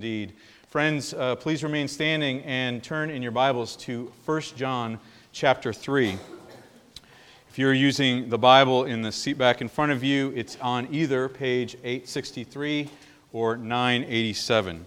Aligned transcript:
Indeed. 0.00 0.34
Friends, 0.68 1.12
uh, 1.12 1.34
please 1.34 1.64
remain 1.64 1.88
standing 1.88 2.40
and 2.42 2.84
turn 2.84 3.10
in 3.10 3.20
your 3.20 3.32
Bibles 3.32 3.74
to 3.78 4.12
1 4.26 4.40
John 4.54 5.00
chapter 5.32 5.72
3. 5.72 6.16
If 7.48 7.58
you're 7.58 7.72
using 7.72 8.28
the 8.28 8.38
Bible 8.38 8.84
in 8.84 9.02
the 9.02 9.10
seat 9.10 9.36
back 9.38 9.60
in 9.60 9.68
front 9.68 9.90
of 9.90 10.04
you, 10.04 10.32
it's 10.36 10.56
on 10.60 10.86
either 10.94 11.28
page 11.28 11.74
863 11.82 12.88
or 13.32 13.56
987. 13.56 14.86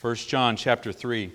1 0.00 0.14
John 0.14 0.56
chapter 0.56 0.90
3. 0.90 1.30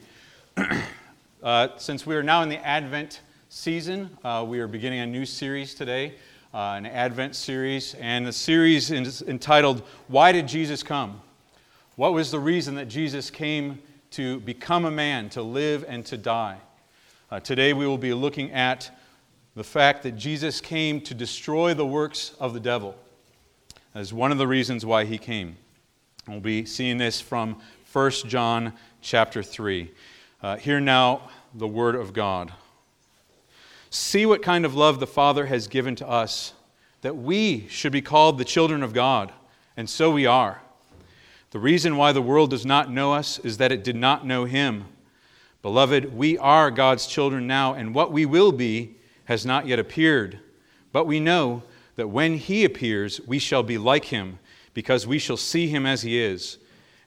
uh, 1.44 1.68
since 1.78 2.08
we 2.08 2.16
are 2.16 2.24
now 2.24 2.42
in 2.42 2.50
the 2.50 2.66
Advent 2.66 3.22
season, 3.50 4.10
uh, 4.24 4.44
we 4.44 4.60
are 4.60 4.68
beginning 4.68 5.02
a 5.02 5.06
new 5.06 5.28
series 5.28 5.76
today, 5.76 6.16
uh, 6.56 6.74
an 6.76 6.88
Advent 6.88 7.36
series, 7.36 7.94
and 8.00 8.26
the 8.26 8.34
series 8.34 8.90
is 8.90 9.22
entitled, 9.22 9.84
Why 10.08 10.32
Did 10.32 10.48
Jesus 10.48 10.82
Come? 10.82 11.22
What 11.98 12.14
was 12.14 12.30
the 12.30 12.40
reason 12.40 12.76
that 12.76 12.90
Jesus 12.90 13.32
came 13.32 13.80
to 14.12 14.40
become 14.42 14.86
a 14.86 14.92
man, 14.92 15.30
to 15.30 15.42
live 15.42 15.84
and 15.88 16.06
to 16.06 16.16
die? 16.16 16.60
Uh, 17.32 17.40
today 17.40 17.74
we 17.74 17.88
will 17.88 17.98
be 17.98 18.14
looking 18.14 18.52
at 18.52 18.92
the 19.56 19.64
fact 19.64 20.04
that 20.04 20.12
Jesus 20.12 20.62
came 20.62 21.02
to 21.02 21.16
destroy 21.16 21.74
the 21.74 21.88
works 21.88 22.36
of 22.40 22.54
the 22.54 22.60
devil. 22.60 22.96
as 23.96 24.14
one 24.14 24.32
of 24.32 24.38
the 24.38 24.46
reasons 24.46 24.86
why 24.86 25.06
he 25.06 25.18
came. 25.18 25.58
We'll 26.28 26.40
be 26.40 26.66
seeing 26.66 27.00
this 27.00 27.20
from 27.20 27.60
1 27.92 28.12
John 28.28 28.74
chapter 29.02 29.42
3. 29.42 29.90
Uh, 30.44 30.58
hear 30.58 30.80
now 30.80 31.32
the 31.56 31.68
word 31.68 31.96
of 31.96 32.14
God. 32.14 32.54
See 33.90 34.28
what 34.28 34.44
kind 34.44 34.66
of 34.66 34.76
love 34.76 35.00
the 35.00 35.08
Father 35.08 35.48
has 35.48 35.68
given 35.68 35.96
to 35.96 36.08
us, 36.08 36.54
that 37.02 37.18
we 37.18 37.68
should 37.70 37.92
be 37.92 38.04
called 38.04 38.38
the 38.38 38.46
children 38.46 38.84
of 38.84 38.94
God, 38.94 39.34
and 39.76 39.90
so 39.90 40.12
we 40.12 40.28
are. 40.28 40.62
The 41.52 41.60
reason 41.60 41.96
why 41.96 42.12
the 42.12 42.22
world 42.22 42.50
does 42.50 42.66
not 42.66 42.92
know 42.92 43.14
us 43.14 43.40
is 43.40 43.58
that 43.58 43.72
it 43.72 43.84
did 43.84 43.96
not 43.96 44.26
know 44.26 44.46
him. 44.46 44.86
Beloved, 45.62 46.14
we 46.16 46.38
are 46.38 46.70
God's 46.70 47.08
children 47.08 47.48
now, 47.48 47.74
and 47.74 47.96
what 47.96 48.12
we 48.12 48.26
will 48.26 48.52
be 48.52 48.98
has 49.26 49.46
not 49.46 49.66
yet 49.66 49.80
appeared. 49.80 50.40
But 50.92 51.06
we 51.06 51.20
know 51.20 51.64
that 51.96 52.10
when 52.10 52.38
he 52.38 52.64
appears, 52.64 53.22
we 53.26 53.40
shall 53.40 53.64
be 53.64 53.78
like 53.78 54.06
him, 54.06 54.40
because 54.74 55.08
we 55.08 55.20
shall 55.20 55.38
see 55.38 55.68
him 55.68 55.86
as 55.86 56.02
he 56.02 56.20
is. 56.20 56.58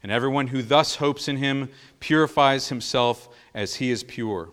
And 0.02 0.10
everyone 0.10 0.48
who 0.48 0.62
thus 0.62 0.96
hopes 0.96 1.28
in 1.28 1.36
him 1.36 1.68
purifies 2.00 2.68
himself 2.68 3.28
as 3.54 3.76
he 3.76 3.90
is 3.90 4.02
pure. 4.02 4.50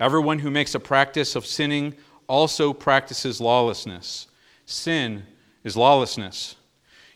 Everyone 0.00 0.38
who 0.38 0.50
makes 0.50 0.74
a 0.74 0.80
practice 0.80 1.34
of 1.34 1.44
sinning 1.44 1.94
also 2.28 2.72
practices 2.72 3.40
lawlessness. 3.40 4.28
Sin 4.64 5.24
is 5.64 5.76
lawlessness. 5.76 6.54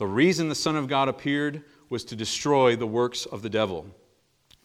The 0.00 0.06
reason 0.06 0.48
the 0.48 0.54
Son 0.54 0.76
of 0.76 0.88
God 0.88 1.10
appeared 1.10 1.62
was 1.90 2.04
to 2.04 2.16
destroy 2.16 2.74
the 2.74 2.86
works 2.86 3.26
of 3.26 3.42
the 3.42 3.50
devil. 3.50 3.84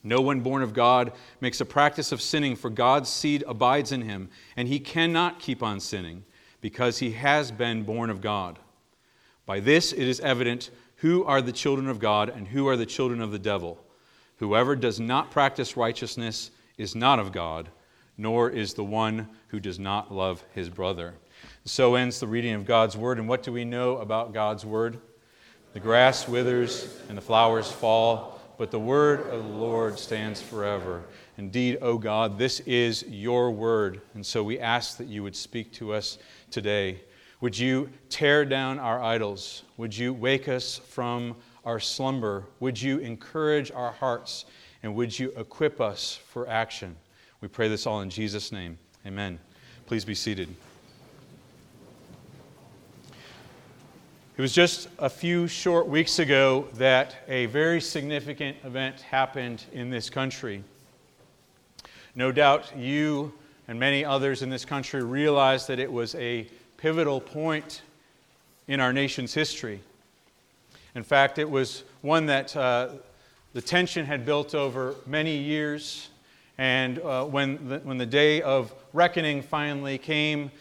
No 0.01 0.21
one 0.21 0.39
born 0.39 0.61
of 0.61 0.73
God 0.73 1.11
makes 1.41 1.59
a 1.59 1.65
practice 1.65 2.13
of 2.13 2.21
sinning, 2.21 2.55
for 2.55 2.69
God's 2.69 3.09
seed 3.09 3.43
abides 3.45 3.91
in 3.91 4.03
him, 4.03 4.29
and 4.55 4.69
he 4.69 4.79
cannot 4.79 5.41
keep 5.41 5.61
on 5.61 5.81
sinning, 5.81 6.23
because 6.61 6.99
he 6.99 7.11
has 7.11 7.51
been 7.51 7.83
born 7.83 8.09
of 8.09 8.21
God. 8.21 8.59
By 9.45 9.59
this 9.59 9.91
it 9.91 10.07
is 10.07 10.21
evident 10.21 10.71
who 10.99 11.25
are 11.25 11.41
the 11.41 11.51
children 11.51 11.89
of 11.89 11.99
God 11.99 12.29
and 12.29 12.47
who 12.47 12.69
are 12.69 12.77
the 12.77 12.85
children 12.85 13.19
of 13.19 13.33
the 13.33 13.37
devil. 13.37 13.77
Whoever 14.37 14.73
does 14.73 15.01
not 15.01 15.31
practice 15.31 15.75
righteousness 15.75 16.49
is 16.77 16.95
not 16.95 17.19
of 17.19 17.33
God, 17.33 17.67
nor 18.17 18.49
is 18.49 18.73
the 18.73 18.85
one 18.85 19.27
who 19.49 19.59
does 19.59 19.79
not 19.79 20.13
love 20.13 20.45
his 20.53 20.69
brother. 20.69 21.15
So 21.65 21.95
ends 21.95 22.21
the 22.21 22.27
reading 22.27 22.53
of 22.53 22.63
God's 22.63 22.95
word. 22.95 23.19
And 23.19 23.27
what 23.27 23.43
do 23.43 23.51
we 23.51 23.65
know 23.65 23.97
about 23.97 24.33
God's 24.33 24.65
word? 24.65 25.01
The 25.75 25.81
grass 25.81 26.25
withers 26.25 27.01
and 27.09 27.17
the 27.17 27.21
flowers 27.21 27.69
fall, 27.69 28.39
but 28.57 28.71
the 28.71 28.79
word 28.79 29.27
of 29.27 29.43
the 29.43 29.49
Lord 29.49 29.99
stands 29.99 30.41
forever. 30.41 31.03
Indeed, 31.37 31.79
O 31.81 31.97
God, 31.97 32.39
this 32.39 32.61
is 32.61 33.03
your 33.09 33.51
word. 33.51 33.99
And 34.13 34.25
so 34.25 34.41
we 34.41 34.57
ask 34.57 34.95
that 34.95 35.07
you 35.07 35.21
would 35.21 35.35
speak 35.35 35.73
to 35.73 35.91
us 35.91 36.17
today. 36.49 37.01
Would 37.41 37.59
you 37.59 37.89
tear 38.07 38.45
down 38.45 38.79
our 38.79 39.03
idols? 39.03 39.63
Would 39.75 39.97
you 39.97 40.13
wake 40.13 40.47
us 40.47 40.77
from 40.77 41.35
our 41.65 41.81
slumber? 41.81 42.45
Would 42.61 42.81
you 42.81 42.99
encourage 42.99 43.69
our 43.69 43.91
hearts? 43.91 44.45
And 44.81 44.95
would 44.95 45.19
you 45.19 45.33
equip 45.35 45.81
us 45.81 46.17
for 46.29 46.47
action? 46.47 46.95
We 47.41 47.49
pray 47.49 47.67
this 47.67 47.85
all 47.85 47.99
in 47.99 48.09
Jesus' 48.09 48.53
name. 48.53 48.77
Amen. 49.05 49.39
Please 49.87 50.05
be 50.05 50.15
seated. 50.15 50.55
It 54.37 54.41
was 54.41 54.51
just 54.51 54.89
a 54.99 55.09
few 55.09 55.47
short 55.47 55.87
weeks 55.87 56.19
ago 56.19 56.67
that 56.73 57.15
a 57.29 57.45
very 57.45 57.79
significant 57.79 58.57
event 58.65 58.99
happened 58.99 59.63
in 59.71 59.89
this 59.89 60.09
country. 60.09 60.61
No 62.15 62.33
doubt 62.33 62.77
you 62.77 63.31
and 63.69 63.79
many 63.79 64.03
others 64.03 64.41
in 64.41 64.49
this 64.49 64.65
country 64.65 65.01
realize 65.01 65.67
that 65.67 65.79
it 65.79 65.89
was 65.89 66.15
a 66.15 66.49
pivotal 66.75 67.21
point 67.21 67.81
in 68.67 68.81
our 68.81 68.91
nation's 68.91 69.33
history. 69.33 69.79
In 70.95 71.03
fact, 71.03 71.39
it 71.39 71.49
was 71.49 71.85
one 72.01 72.25
that 72.25 72.53
uh, 72.57 72.89
the 73.53 73.61
tension 73.61 74.05
had 74.05 74.25
built 74.25 74.53
over 74.53 74.95
many 75.07 75.37
years. 75.37 76.09
And 76.57 76.99
uh, 76.99 77.23
when, 77.23 77.69
the, 77.69 77.79
when 77.79 77.97
the 77.97 78.05
day 78.05 78.41
of 78.41 78.73
reckoning 78.91 79.41
finally 79.41 79.97
came, 79.97 80.51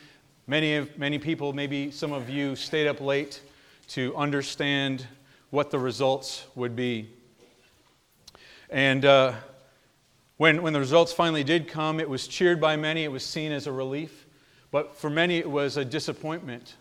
many, 0.46 0.76
of, 0.76 0.96
many 0.96 1.18
people, 1.18 1.52
maybe 1.52 1.90
some 1.90 2.12
of 2.12 2.30
you, 2.30 2.54
stayed 2.54 2.86
up 2.86 3.00
late 3.00 3.40
to 3.88 4.14
understand 4.16 5.06
what 5.50 5.70
the 5.70 5.78
results 5.78 6.46
would 6.54 6.74
be. 6.74 7.10
And 8.70 9.04
uh, 9.04 9.34
when, 10.36 10.62
when 10.62 10.72
the 10.72 10.80
results 10.80 11.12
finally 11.12 11.44
did 11.44 11.68
come, 11.68 12.00
it 12.00 12.08
was 12.08 12.26
cheered 12.26 12.60
by 12.60 12.76
many, 12.76 13.04
it 13.04 13.12
was 13.12 13.24
seen 13.24 13.52
as 13.52 13.66
a 13.66 13.72
relief, 13.72 14.26
but 14.70 14.96
for 14.96 15.08
many 15.08 15.38
it 15.38 15.48
was 15.48 15.76
a 15.76 15.84
disappointment 15.84 16.74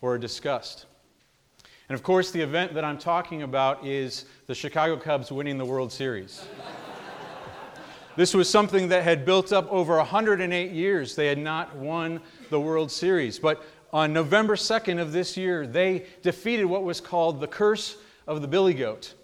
or 0.00 0.16
a 0.16 0.20
disgust. 0.20 0.86
And 1.88 1.94
of 1.94 2.02
course, 2.02 2.30
the 2.30 2.40
event 2.40 2.74
that 2.74 2.84
I'm 2.84 2.98
talking 2.98 3.42
about 3.42 3.86
is 3.86 4.26
the 4.46 4.54
Chicago 4.54 4.96
Cubs 4.96 5.32
winning 5.32 5.56
the 5.56 5.64
World 5.64 5.90
Series. 5.90 6.44
this 8.16 8.34
was 8.34 8.50
something 8.50 8.88
that 8.88 9.04
had 9.04 9.24
built 9.24 9.52
up 9.52 9.70
over 9.70 9.96
108 9.96 10.72
years. 10.72 11.14
They 11.14 11.28
had 11.28 11.38
not 11.38 11.76
won 11.76 12.20
the 12.50 12.60
World 12.60 12.90
Series. 12.90 13.38
But 13.38 13.64
on 13.92 14.12
November 14.12 14.56
2nd 14.56 15.00
of 15.00 15.12
this 15.12 15.36
year, 15.36 15.66
they 15.66 16.06
defeated 16.22 16.64
what 16.66 16.82
was 16.82 17.00
called 17.00 17.40
the 17.40 17.46
curse 17.46 17.96
of 18.26 18.42
the 18.42 18.48
Billy 18.48 18.74
Goat, 18.74 19.14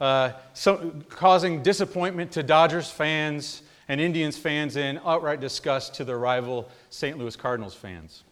uh, 0.00 0.32
so, 0.54 0.92
causing 1.08 1.62
disappointment 1.62 2.30
to 2.32 2.42
Dodgers 2.42 2.88
fans 2.88 3.62
and 3.88 4.00
Indians 4.00 4.38
fans 4.38 4.76
and 4.76 5.00
outright 5.04 5.40
disgust 5.40 5.94
to 5.94 6.04
their 6.04 6.18
rival 6.18 6.68
St. 6.90 7.18
Louis 7.18 7.34
Cardinals 7.34 7.74
fans. 7.74 8.22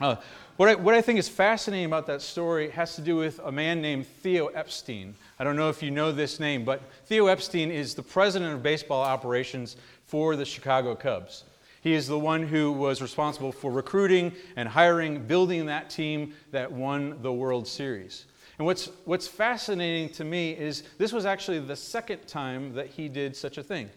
Uh, 0.00 0.16
what, 0.56 0.68
I, 0.68 0.74
what 0.76 0.94
I 0.94 1.00
think 1.00 1.18
is 1.18 1.28
fascinating 1.28 1.86
about 1.86 2.06
that 2.06 2.22
story 2.22 2.70
has 2.70 2.94
to 2.96 3.00
do 3.00 3.16
with 3.16 3.40
a 3.40 3.50
man 3.50 3.80
named 3.80 4.06
Theo 4.06 4.48
Epstein. 4.48 5.14
I 5.38 5.44
don't 5.44 5.56
know 5.56 5.70
if 5.70 5.82
you 5.82 5.90
know 5.90 6.12
this 6.12 6.38
name, 6.38 6.64
but 6.64 6.82
Theo 7.06 7.26
Epstein 7.26 7.70
is 7.70 7.94
the 7.94 8.02
president 8.02 8.54
of 8.54 8.62
baseball 8.62 9.02
operations 9.02 9.76
for 10.06 10.36
the 10.36 10.44
Chicago 10.44 10.94
Cubs. 10.94 11.44
He 11.82 11.94
is 11.94 12.06
the 12.06 12.18
one 12.18 12.44
who 12.44 12.70
was 12.70 13.02
responsible 13.02 13.50
for 13.50 13.72
recruiting 13.72 14.32
and 14.54 14.68
hiring, 14.68 15.26
building 15.26 15.66
that 15.66 15.90
team 15.90 16.32
that 16.52 16.70
won 16.70 17.20
the 17.22 17.32
World 17.32 17.66
Series. 17.66 18.26
And 18.58 18.66
what's, 18.66 18.88
what's 19.04 19.26
fascinating 19.26 20.08
to 20.10 20.24
me 20.24 20.52
is 20.52 20.84
this 20.96 21.12
was 21.12 21.26
actually 21.26 21.58
the 21.58 21.74
second 21.74 22.24
time 22.28 22.72
that 22.74 22.86
he 22.86 23.08
did 23.08 23.36
such 23.36 23.58
a 23.58 23.64
thing. 23.64 23.90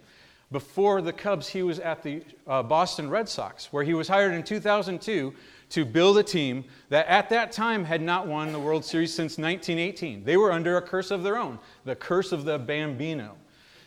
Before 0.51 0.99
the 1.01 1.13
Cubs, 1.13 1.47
he 1.47 1.61
was 1.61 1.79
at 1.79 2.01
the 2.01 2.23
uh, 2.47 2.63
Boston 2.63 3.07
Red 3.07 3.29
Sox, 3.29 3.71
where 3.71 3.83
he 3.83 3.93
was 3.93 4.07
hired 4.07 4.33
in 4.33 4.41
2002 4.41 5.33
to 5.69 5.85
build 5.85 6.17
a 6.17 6.23
team 6.23 6.63
that 6.89 7.05
at 7.07 7.29
that 7.29 7.51
time 7.51 7.83
had 7.83 8.01
not 8.01 8.25
won 8.25 8.51
the 8.51 8.59
World 8.59 8.83
Series 8.83 9.13
since 9.13 9.37
1918. 9.37 10.23
They 10.23 10.37
were 10.37 10.51
under 10.51 10.77
a 10.77 10.81
curse 10.81 11.11
of 11.11 11.21
their 11.21 11.37
own, 11.37 11.59
the 11.83 11.95
curse 11.95 12.31
of 12.31 12.45
the 12.45 12.57
Bambino. 12.57 13.35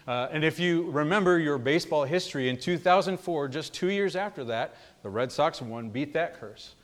Uh, 0.08 0.26
and 0.32 0.42
if 0.42 0.58
you 0.58 0.90
remember 0.90 1.38
your 1.38 1.58
baseball 1.58 2.02
history, 2.02 2.48
in 2.48 2.56
2004, 2.56 3.46
just 3.46 3.74
two 3.74 3.90
years 3.90 4.16
after 4.16 4.42
that, 4.42 4.74
the 5.02 5.10
Red 5.10 5.30
Sox 5.30 5.60
won, 5.60 5.90
beat 5.90 6.14
that 6.14 6.40
curse. 6.40 6.76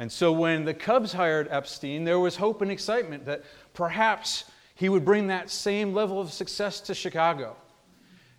And 0.00 0.10
so 0.10 0.32
when 0.32 0.64
the 0.64 0.74
Cubs 0.74 1.12
hired 1.12 1.46
Epstein, 1.48 2.02
there 2.02 2.18
was 2.18 2.34
hope 2.34 2.60
and 2.60 2.72
excitement 2.72 3.24
that 3.26 3.44
perhaps 3.72 4.46
he 4.74 4.88
would 4.88 5.04
bring 5.04 5.28
that 5.28 5.48
same 5.48 5.94
level 5.94 6.20
of 6.20 6.32
success 6.32 6.80
to 6.80 6.92
Chicago. 6.92 7.54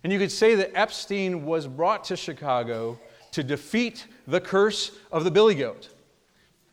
And 0.02 0.12
you 0.12 0.18
could 0.18 0.30
say 0.30 0.54
that 0.56 0.72
Epstein 0.74 1.46
was 1.46 1.66
brought 1.66 2.04
to 2.04 2.14
Chicago 2.14 3.00
to 3.32 3.42
defeat 3.42 4.06
the 4.26 4.42
curse 4.42 4.90
of 5.10 5.24
the 5.24 5.30
billy 5.30 5.54
goat. 5.54 5.88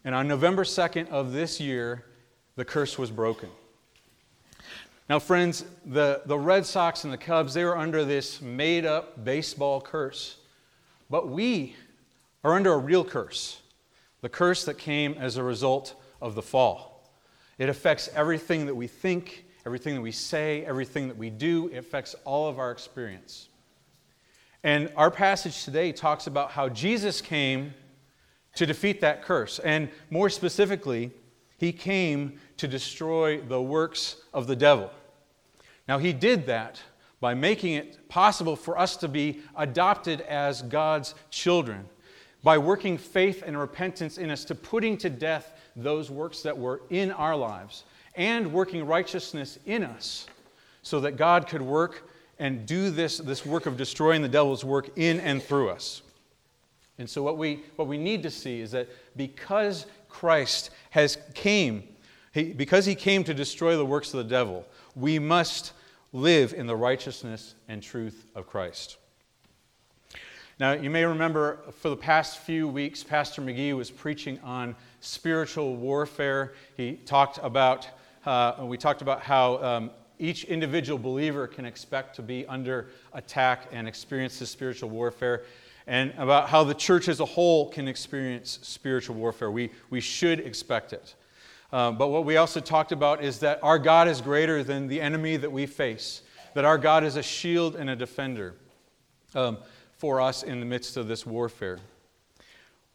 And 0.03 0.13
on 0.13 0.27
November 0.27 0.65
2nd 0.65 1.07
of 1.07 1.31
this 1.31 1.61
year, 1.61 2.03
the 2.57 2.65
curse 2.65 2.97
was 2.97 3.11
broken. 3.11 3.47
Now, 5.11 5.19
friends, 5.19 5.65
the, 5.85 6.21
the 6.25 6.39
Red 6.39 6.65
Sox 6.65 7.03
and 7.03 7.11
the 7.11 7.17
Cubs, 7.17 7.53
they 7.53 7.65
were 7.65 7.77
under 7.77 8.05
this 8.05 8.41
made 8.41 8.85
up 8.85 9.25
baseball 9.25 9.81
curse. 9.81 10.37
But 11.09 11.27
we 11.27 11.75
are 12.45 12.53
under 12.53 12.71
a 12.71 12.77
real 12.77 13.03
curse 13.03 13.59
the 14.21 14.29
curse 14.29 14.63
that 14.63 14.77
came 14.77 15.15
as 15.15 15.35
a 15.35 15.43
result 15.43 16.01
of 16.21 16.33
the 16.33 16.41
fall. 16.41 17.11
It 17.57 17.67
affects 17.67 18.09
everything 18.15 18.65
that 18.67 18.73
we 18.73 18.87
think, 18.87 19.43
everything 19.65 19.95
that 19.95 20.01
we 20.01 20.13
say, 20.13 20.63
everything 20.63 21.09
that 21.09 21.17
we 21.17 21.29
do. 21.29 21.67
It 21.73 21.79
affects 21.79 22.15
all 22.23 22.47
of 22.47 22.57
our 22.57 22.71
experience. 22.71 23.49
And 24.63 24.93
our 24.95 25.11
passage 25.11 25.65
today 25.65 25.91
talks 25.91 26.27
about 26.27 26.51
how 26.51 26.69
Jesus 26.69 27.19
came 27.19 27.73
to 28.55 28.65
defeat 28.65 29.01
that 29.01 29.23
curse. 29.23 29.59
And 29.59 29.89
more 30.09 30.29
specifically, 30.29 31.11
he 31.57 31.73
came 31.73 32.39
to 32.55 32.65
destroy 32.65 33.41
the 33.41 33.61
works 33.61 34.15
of 34.33 34.47
the 34.47 34.55
devil. 34.55 34.89
Now, 35.87 35.97
he 35.97 36.13
did 36.13 36.45
that 36.45 36.81
by 37.19 37.33
making 37.33 37.73
it 37.73 38.09
possible 38.09 38.55
for 38.55 38.77
us 38.77 38.97
to 38.97 39.07
be 39.07 39.41
adopted 39.55 40.21
as 40.21 40.61
God's 40.63 41.13
children, 41.29 41.87
by 42.43 42.57
working 42.57 42.97
faith 42.97 43.43
and 43.45 43.57
repentance 43.57 44.17
in 44.17 44.31
us, 44.31 44.43
to 44.45 44.55
putting 44.55 44.97
to 44.97 45.09
death 45.09 45.53
those 45.75 46.09
works 46.09 46.41
that 46.41 46.57
were 46.57 46.81
in 46.89 47.11
our 47.11 47.35
lives, 47.35 47.83
and 48.15 48.51
working 48.51 48.85
righteousness 48.85 49.59
in 49.65 49.83
us, 49.83 50.25
so 50.81 50.99
that 50.99 51.15
God 51.15 51.47
could 51.47 51.61
work 51.61 52.09
and 52.39 52.65
do 52.65 52.89
this, 52.89 53.19
this 53.19 53.45
work 53.45 53.67
of 53.67 53.77
destroying 53.77 54.23
the 54.23 54.27
devil's 54.27 54.65
work 54.65 54.97
in 54.97 55.19
and 55.19 55.43
through 55.43 55.69
us. 55.69 56.01
And 56.97 57.09
so 57.09 57.21
what 57.21 57.37
we, 57.37 57.63
what 57.75 57.87
we 57.87 57.97
need 57.97 58.23
to 58.23 58.31
see 58.31 58.61
is 58.61 58.71
that 58.71 58.89
because 59.15 59.85
Christ 60.09 60.71
has 60.89 61.17
came, 61.33 61.83
he, 62.33 62.51
because 62.51 62.85
he 62.85 62.95
came 62.95 63.23
to 63.25 63.33
destroy 63.33 63.77
the 63.77 63.85
works 63.85 64.13
of 64.13 64.17
the 64.17 64.29
devil, 64.29 64.65
we 64.95 65.19
must 65.19 65.73
live 66.13 66.53
in 66.53 66.67
the 66.67 66.75
righteousness 66.75 67.55
and 67.67 67.81
truth 67.81 68.25
of 68.35 68.47
Christ. 68.47 68.97
Now, 70.59 70.73
you 70.73 70.89
may 70.89 71.05
remember 71.05 71.59
for 71.79 71.89
the 71.89 71.97
past 71.97 72.39
few 72.39 72.67
weeks, 72.67 73.03
Pastor 73.03 73.41
McGee 73.41 73.75
was 73.75 73.89
preaching 73.89 74.39
on 74.43 74.75
spiritual 74.99 75.75
warfare. 75.75 76.53
He 76.77 76.97
talked 76.97 77.39
about, 77.41 77.87
uh, 78.25 78.57
we 78.61 78.77
talked 78.77 79.01
about 79.01 79.21
how 79.21 79.63
um, 79.63 79.91
each 80.19 80.43
individual 80.43 80.99
believer 80.99 81.47
can 81.47 81.65
expect 81.65 82.15
to 82.17 82.21
be 82.21 82.45
under 82.45 82.89
attack 83.13 83.69
and 83.71 83.87
experience 83.87 84.37
this 84.37 84.51
spiritual 84.51 84.91
warfare, 84.91 85.45
and 85.87 86.13
about 86.17 86.47
how 86.47 86.63
the 86.63 86.75
church 86.75 87.07
as 87.07 87.19
a 87.19 87.25
whole 87.25 87.69
can 87.71 87.87
experience 87.87 88.59
spiritual 88.61 89.15
warfare. 89.15 89.49
We, 89.49 89.71
we 89.89 89.99
should 89.99 90.41
expect 90.41 90.93
it. 90.93 91.15
Uh, 91.71 91.91
but 91.91 92.09
what 92.09 92.25
we 92.25 92.35
also 92.35 92.59
talked 92.59 92.91
about 92.91 93.23
is 93.23 93.39
that 93.39 93.59
our 93.63 93.79
God 93.79 94.07
is 94.07 94.19
greater 94.19 94.63
than 94.63 94.87
the 94.87 94.99
enemy 94.99 95.37
that 95.37 95.51
we 95.51 95.65
face, 95.65 96.21
that 96.53 96.65
our 96.65 96.77
God 96.77 97.03
is 97.03 97.15
a 97.15 97.23
shield 97.23 97.75
and 97.75 97.89
a 97.89 97.95
defender 97.95 98.55
um, 99.35 99.57
for 99.97 100.19
us 100.19 100.43
in 100.43 100.59
the 100.59 100.65
midst 100.65 100.97
of 100.97 101.07
this 101.07 101.25
warfare. 101.25 101.79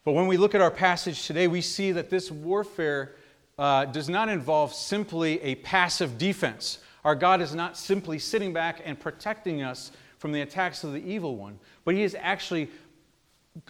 But 0.04 0.12
when 0.12 0.26
we 0.26 0.36
look 0.36 0.54
at 0.54 0.60
our 0.60 0.70
passage 0.70 1.26
today, 1.26 1.48
we 1.48 1.62
see 1.62 1.90
that 1.92 2.10
this 2.10 2.30
warfare 2.30 3.16
uh, 3.58 3.86
does 3.86 4.08
not 4.08 4.28
involve 4.28 4.74
simply 4.74 5.40
a 5.42 5.54
passive 5.56 6.18
defense. 6.18 6.78
Our 7.04 7.14
God 7.14 7.40
is 7.40 7.54
not 7.54 7.78
simply 7.78 8.18
sitting 8.18 8.52
back 8.52 8.82
and 8.84 9.00
protecting 9.00 9.62
us 9.62 9.90
from 10.18 10.32
the 10.32 10.42
attacks 10.42 10.84
of 10.84 10.92
the 10.92 11.04
evil 11.04 11.36
one, 11.36 11.58
but 11.84 11.94
He 11.94 12.02
is 12.02 12.14
actually 12.18 12.68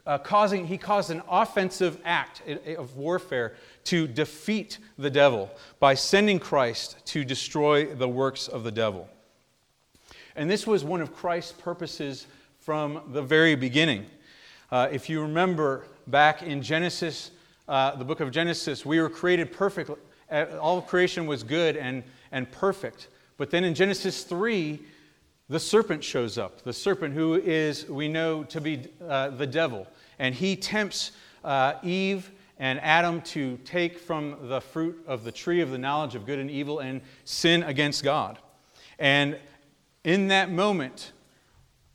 uh, 0.05 0.19
causing, 0.19 0.67
He 0.67 0.79
caused 0.79 1.11
an 1.11 1.23
offensive 1.29 2.01
act 2.05 2.43
of 2.77 2.97
warfare 2.97 3.55
to 3.87 4.07
defeat 4.07 4.79
the 4.99 5.11
devil 5.11 5.51
by 5.81 5.95
sending 5.95 6.39
Christ 6.39 6.97
to 7.07 7.25
destroy 7.25 7.87
the 7.87 8.09
works 8.09 8.49
of 8.49 8.65
the 8.65 8.73
devil. 8.73 9.09
And 10.35 10.51
this 10.51 10.67
was 10.67 10.85
one 10.85 11.01
of 11.01 11.15
Christ's 11.15 11.53
purposes 11.53 12.27
from 12.61 13.01
the 13.13 13.23
very 13.23 13.55
beginning. 13.55 14.07
Uh, 14.71 14.89
if 14.91 15.09
you 15.09 15.23
remember 15.23 15.85
back 16.09 16.43
in 16.43 16.61
Genesis, 16.63 17.31
uh, 17.69 17.95
the 17.97 18.05
book 18.05 18.21
of 18.21 18.31
Genesis, 18.31 18.85
we 18.85 19.01
were 19.01 19.09
created 19.09 19.53
perfect. 19.53 19.91
All 20.31 20.79
of 20.79 20.87
creation 20.87 21.27
was 21.27 21.43
good 21.43 21.77
and, 21.77 22.03
and 22.33 22.51
perfect. 22.51 23.09
But 23.37 23.51
then 23.51 23.65
in 23.65 23.75
Genesis 23.75 24.25
3, 24.25 24.81
the 25.49 25.61
serpent 25.61 26.03
shows 26.03 26.39
up. 26.39 26.63
The 26.63 26.73
serpent, 26.73 27.15
who 27.15 27.35
is, 27.35 27.89
we 27.89 28.09
know 28.09 28.43
to 28.45 28.61
be 28.61 28.89
uh, 29.07 29.31
the 29.31 29.47
devil. 29.47 29.87
And 30.19 30.35
he 30.35 30.57
tempts 30.57 31.13
uh, 31.45 31.75
Eve 31.85 32.31
and 32.59 32.81
Adam 32.81 33.21
to 33.21 33.59
take 33.59 33.99
from 33.99 34.37
the 34.49 34.61
fruit 34.61 35.03
of 35.07 35.25
the 35.25 35.33
tree 35.33 35.61
of 35.61 35.71
the 35.71 35.79
knowledge 35.79 36.15
of 36.15 36.25
good 36.25 36.39
and 36.39 36.51
evil 36.51 36.79
and 36.79 37.01
sin 37.25 37.63
against 37.63 38.03
God. 38.03 38.39
And 38.99 39.39
in 40.05 40.29
that 40.29 40.51
moment, 40.51 41.13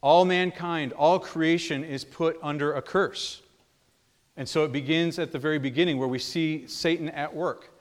all 0.01 0.25
mankind, 0.25 0.93
all 0.93 1.19
creation 1.19 1.83
is 1.83 2.03
put 2.03 2.37
under 2.43 2.73
a 2.73 2.81
curse. 2.81 3.41
And 4.37 4.47
so 4.47 4.63
it 4.63 4.71
begins 4.71 5.19
at 5.19 5.31
the 5.31 5.39
very 5.39 5.59
beginning 5.59 5.97
where 5.97 6.07
we 6.07 6.19
see 6.19 6.65
Satan 6.67 7.09
at 7.09 7.33
work. 7.33 7.71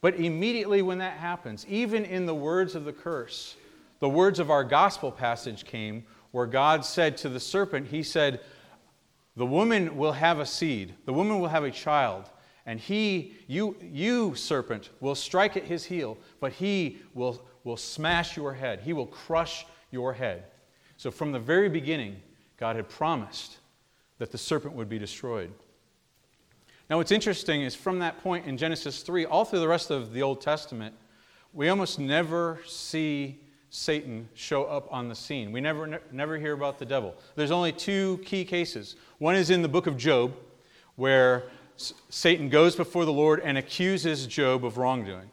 But 0.00 0.16
immediately 0.16 0.82
when 0.82 0.98
that 0.98 1.16
happens, 1.16 1.66
even 1.68 2.04
in 2.04 2.26
the 2.26 2.34
words 2.34 2.74
of 2.74 2.84
the 2.84 2.92
curse, 2.92 3.56
the 4.00 4.08
words 4.08 4.38
of 4.38 4.50
our 4.50 4.64
gospel 4.64 5.10
passage 5.10 5.64
came 5.64 6.04
where 6.30 6.46
God 6.46 6.84
said 6.84 7.16
to 7.18 7.28
the 7.28 7.40
serpent, 7.40 7.86
He 7.86 8.02
said, 8.02 8.40
The 9.36 9.46
woman 9.46 9.96
will 9.96 10.12
have 10.12 10.38
a 10.38 10.46
seed, 10.46 10.94
the 11.06 11.12
woman 11.12 11.40
will 11.40 11.48
have 11.48 11.64
a 11.64 11.70
child, 11.70 12.30
and 12.66 12.78
he, 12.78 13.34
you, 13.46 13.76
you, 13.82 14.34
serpent, 14.34 14.90
will 15.00 15.14
strike 15.14 15.56
at 15.56 15.64
his 15.64 15.84
heel, 15.84 16.16
but 16.40 16.52
he 16.52 16.98
will, 17.14 17.44
will 17.64 17.76
smash 17.76 18.36
your 18.36 18.54
head. 18.54 18.80
He 18.80 18.92
will 18.92 19.06
crush 19.06 19.66
your 19.90 20.12
head. 20.12 20.44
So 20.96 21.10
from 21.10 21.32
the 21.32 21.38
very 21.38 21.68
beginning, 21.68 22.16
God 22.56 22.76
had 22.76 22.88
promised 22.88 23.58
that 24.18 24.30
the 24.30 24.38
serpent 24.38 24.74
would 24.74 24.88
be 24.88 24.98
destroyed. 24.98 25.52
Now, 26.88 26.98
what's 26.98 27.12
interesting 27.12 27.62
is 27.62 27.74
from 27.74 27.98
that 27.98 28.22
point 28.22 28.46
in 28.46 28.56
Genesis 28.56 29.02
3, 29.02 29.26
all 29.26 29.44
through 29.44 29.60
the 29.60 29.68
rest 29.68 29.90
of 29.90 30.12
the 30.12 30.22
Old 30.22 30.40
Testament, 30.40 30.94
we 31.52 31.68
almost 31.68 31.98
never 31.98 32.60
see 32.66 33.40
Satan 33.74 34.28
show 34.34 34.66
up 34.66 34.86
on 34.92 35.08
the 35.08 35.16
scene. 35.16 35.50
We 35.50 35.60
never, 35.60 35.88
ne- 35.88 35.98
never 36.12 36.38
hear 36.38 36.52
about 36.52 36.78
the 36.78 36.84
devil. 36.84 37.12
There's 37.34 37.50
only 37.50 37.72
two 37.72 38.20
key 38.24 38.44
cases. 38.44 38.94
One 39.18 39.34
is 39.34 39.50
in 39.50 39.62
the 39.62 39.68
book 39.68 39.88
of 39.88 39.96
Job, 39.96 40.32
where 40.94 41.42
Satan 42.08 42.48
goes 42.48 42.76
before 42.76 43.04
the 43.04 43.12
Lord 43.12 43.40
and 43.40 43.58
accuses 43.58 44.28
Job 44.28 44.64
of 44.64 44.78
wrongdoing. 44.78 45.28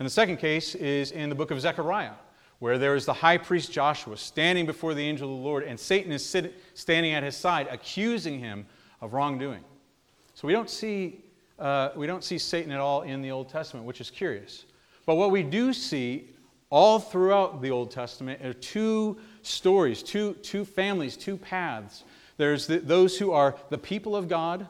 And 0.00 0.06
the 0.06 0.10
second 0.10 0.38
case 0.38 0.74
is 0.74 1.12
in 1.12 1.28
the 1.28 1.36
book 1.36 1.52
of 1.52 1.60
Zechariah, 1.60 2.14
where 2.58 2.76
there 2.76 2.96
is 2.96 3.06
the 3.06 3.12
high 3.12 3.38
priest 3.38 3.70
Joshua 3.70 4.16
standing 4.16 4.66
before 4.66 4.92
the 4.92 5.04
angel 5.04 5.32
of 5.32 5.38
the 5.38 5.44
Lord, 5.44 5.62
and 5.62 5.78
Satan 5.78 6.10
is 6.10 6.26
sit- 6.26 6.52
standing 6.74 7.12
at 7.12 7.22
his 7.22 7.36
side, 7.36 7.68
accusing 7.70 8.40
him 8.40 8.66
of 9.00 9.12
wrongdoing. 9.12 9.62
So 10.34 10.48
we 10.48 10.52
don't 10.52 10.68
see, 10.68 11.22
uh, 11.56 11.90
we 11.94 12.08
don't 12.08 12.24
see 12.24 12.36
Satan 12.36 12.72
at 12.72 12.80
all 12.80 13.02
in 13.02 13.22
the 13.22 13.30
Old 13.30 13.48
Testament, 13.48 13.86
which 13.86 14.00
is 14.00 14.10
curious. 14.10 14.64
But 15.06 15.14
what 15.14 15.30
we 15.30 15.44
do 15.44 15.72
see 15.72 16.30
all 16.70 16.98
throughout 16.98 17.60
the 17.60 17.70
Old 17.70 17.90
Testament 17.90 18.44
are 18.44 18.52
two 18.52 19.18
stories, 19.42 20.02
two, 20.02 20.34
two 20.42 20.64
families, 20.64 21.16
two 21.16 21.36
paths. 21.36 22.04
There's 22.36 22.66
the, 22.66 22.78
those 22.78 23.18
who 23.18 23.32
are 23.32 23.56
the 23.68 23.78
people 23.78 24.16
of 24.16 24.28
God, 24.28 24.66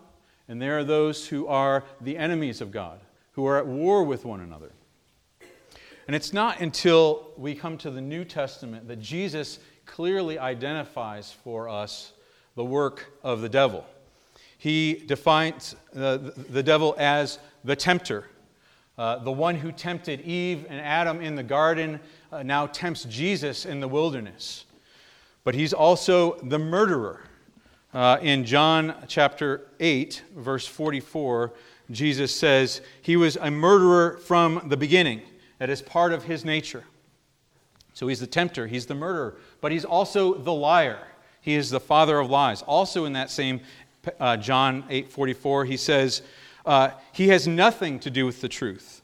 and 0.48 0.60
there 0.60 0.78
are 0.78 0.84
those 0.84 1.28
who 1.28 1.46
are 1.46 1.84
the 2.00 2.16
enemies 2.16 2.60
of 2.60 2.72
God, 2.72 3.00
who 3.32 3.46
are 3.46 3.58
at 3.58 3.66
war 3.66 4.02
with 4.02 4.24
one 4.24 4.40
another. 4.40 4.72
And 6.06 6.16
it's 6.16 6.32
not 6.32 6.60
until 6.60 7.30
we 7.36 7.54
come 7.54 7.78
to 7.78 7.90
the 7.90 8.00
New 8.00 8.24
Testament 8.24 8.88
that 8.88 9.00
Jesus 9.00 9.60
clearly 9.86 10.38
identifies 10.38 11.30
for 11.30 11.68
us 11.68 12.12
the 12.56 12.64
work 12.64 13.12
of 13.22 13.42
the 13.42 13.48
devil 13.48 13.84
he 14.60 14.92
defines 15.06 15.74
uh, 15.96 16.18
the 16.50 16.62
devil 16.62 16.94
as 16.98 17.38
the 17.64 17.74
tempter. 17.74 18.26
Uh, 18.98 19.18
the 19.18 19.32
one 19.32 19.54
who 19.54 19.72
tempted 19.72 20.20
Eve 20.22 20.66
and 20.68 20.80
Adam 20.80 21.20
in 21.20 21.34
the 21.34 21.42
garden 21.42 22.00
uh, 22.32 22.42
now 22.42 22.66
tempts 22.66 23.04
Jesus 23.04 23.64
in 23.64 23.80
the 23.80 23.88
wilderness. 23.88 24.66
But 25.44 25.54
he's 25.54 25.72
also 25.72 26.38
the 26.42 26.58
murderer. 26.58 27.22
Uh, 27.92 28.18
in 28.22 28.44
John 28.44 28.94
chapter 29.08 29.66
8, 29.80 30.22
verse 30.36 30.66
44, 30.66 31.52
Jesus 31.90 32.34
says, 32.34 32.82
He 33.02 33.16
was 33.16 33.36
a 33.36 33.50
murderer 33.50 34.18
from 34.18 34.62
the 34.66 34.76
beginning. 34.76 35.22
That 35.58 35.70
is 35.70 35.82
part 35.82 36.12
of 36.12 36.24
his 36.24 36.44
nature. 36.44 36.84
So 37.94 38.06
he's 38.06 38.20
the 38.20 38.26
tempter, 38.26 38.66
he's 38.66 38.86
the 38.86 38.94
murderer, 38.94 39.36
but 39.60 39.72
he's 39.72 39.84
also 39.84 40.34
the 40.34 40.52
liar. 40.52 41.06
He 41.40 41.54
is 41.54 41.70
the 41.70 41.80
father 41.80 42.18
of 42.18 42.30
lies. 42.30 42.62
Also, 42.62 43.04
in 43.06 43.14
that 43.14 43.30
same 43.30 43.60
uh, 44.18 44.36
John 44.36 44.84
8:44, 44.84 45.66
he 45.66 45.76
says, 45.76 46.22
uh, 46.64 46.90
"He 47.12 47.28
has 47.28 47.46
nothing 47.46 47.98
to 48.00 48.10
do 48.10 48.26
with 48.26 48.40
the 48.40 48.48
truth, 48.48 49.02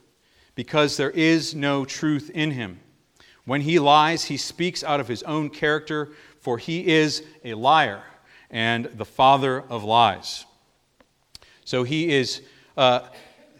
because 0.55 0.97
there 0.97 1.11
is 1.11 1.53
no 1.53 1.85
truth 1.85 2.29
in 2.33 2.51
him. 2.51 2.79
When 3.45 3.61
he 3.61 3.79
lies, 3.79 4.25
he 4.25 4.37
speaks 4.37 4.83
out 4.83 4.99
of 4.99 5.07
his 5.07 5.23
own 5.23 5.49
character, 5.49 6.09
for 6.41 6.57
he 6.57 6.87
is 6.87 7.23
a 7.45 7.53
liar 7.53 8.03
and 8.49 8.85
the 8.85 9.05
father 9.05 9.61
of 9.69 9.83
lies. 9.83 10.45
So 11.63 11.83
he 11.83 12.13
is, 12.13 12.41
uh, 12.75 13.01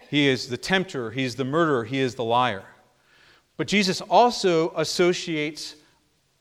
he 0.10 0.28
is 0.28 0.48
the 0.48 0.58
tempter, 0.58 1.12
he 1.12 1.24
is 1.24 1.36
the 1.36 1.46
murderer, 1.46 1.84
he 1.84 2.00
is 2.00 2.16
the 2.16 2.24
liar. 2.24 2.64
But 3.58 3.68
Jesus 3.68 4.02
also 4.02 4.72
associates 4.76 5.76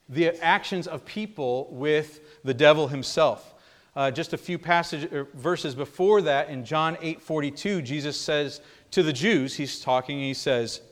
the 0.09 0.31
actions 0.45 0.87
of 0.87 1.05
people 1.05 1.69
with 1.71 2.43
the 2.45 2.55
devil 2.55 2.89
himself. 2.89 3.55
Uh, 3.97 4.11
just 4.11 4.35
a 4.35 4.39
few 4.39 4.59
passage, 4.59 5.11
er, 5.11 5.27
verses 5.35 5.75
before 5.75 6.21
that, 6.21 6.51
in 6.51 6.65
John 6.65 6.99
8 7.01 7.21
42, 7.21 7.81
Jesus 7.81 8.21
says 8.21 8.61
to 8.91 9.03
the 9.03 9.13
Jews, 9.13 9.57
he's 9.57 9.81
talking, 9.81 10.19
he 10.21 10.35
says, 10.35 10.83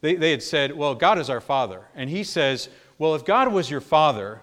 they, 0.00 0.16
they 0.16 0.32
had 0.32 0.42
said, 0.42 0.76
Well, 0.76 0.94
God 0.94 1.18
is 1.18 1.30
our 1.30 1.40
Father. 1.40 1.82
And 1.94 2.10
he 2.10 2.24
says, 2.24 2.68
Well, 2.98 3.14
if 3.14 3.24
God 3.24 3.52
was 3.52 3.70
your 3.70 3.80
Father, 3.80 4.42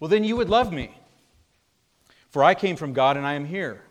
well, 0.00 0.08
then 0.08 0.24
you 0.24 0.34
would 0.34 0.48
love 0.48 0.72
me. 0.72 0.90
For 2.30 2.42
I 2.42 2.54
came 2.54 2.76
from 2.76 2.92
God 2.92 3.16
and 3.16 3.26
I 3.26 3.34
am 3.34 3.44
here. 3.44 3.82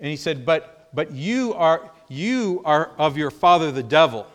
And 0.00 0.08
he 0.08 0.16
said, 0.16 0.44
But, 0.44 0.88
but 0.92 1.12
you, 1.12 1.54
are, 1.54 1.90
you 2.08 2.62
are 2.64 2.90
of 2.98 3.16
your 3.16 3.30
father 3.30 3.70
the 3.70 3.82
devil, 3.82 4.26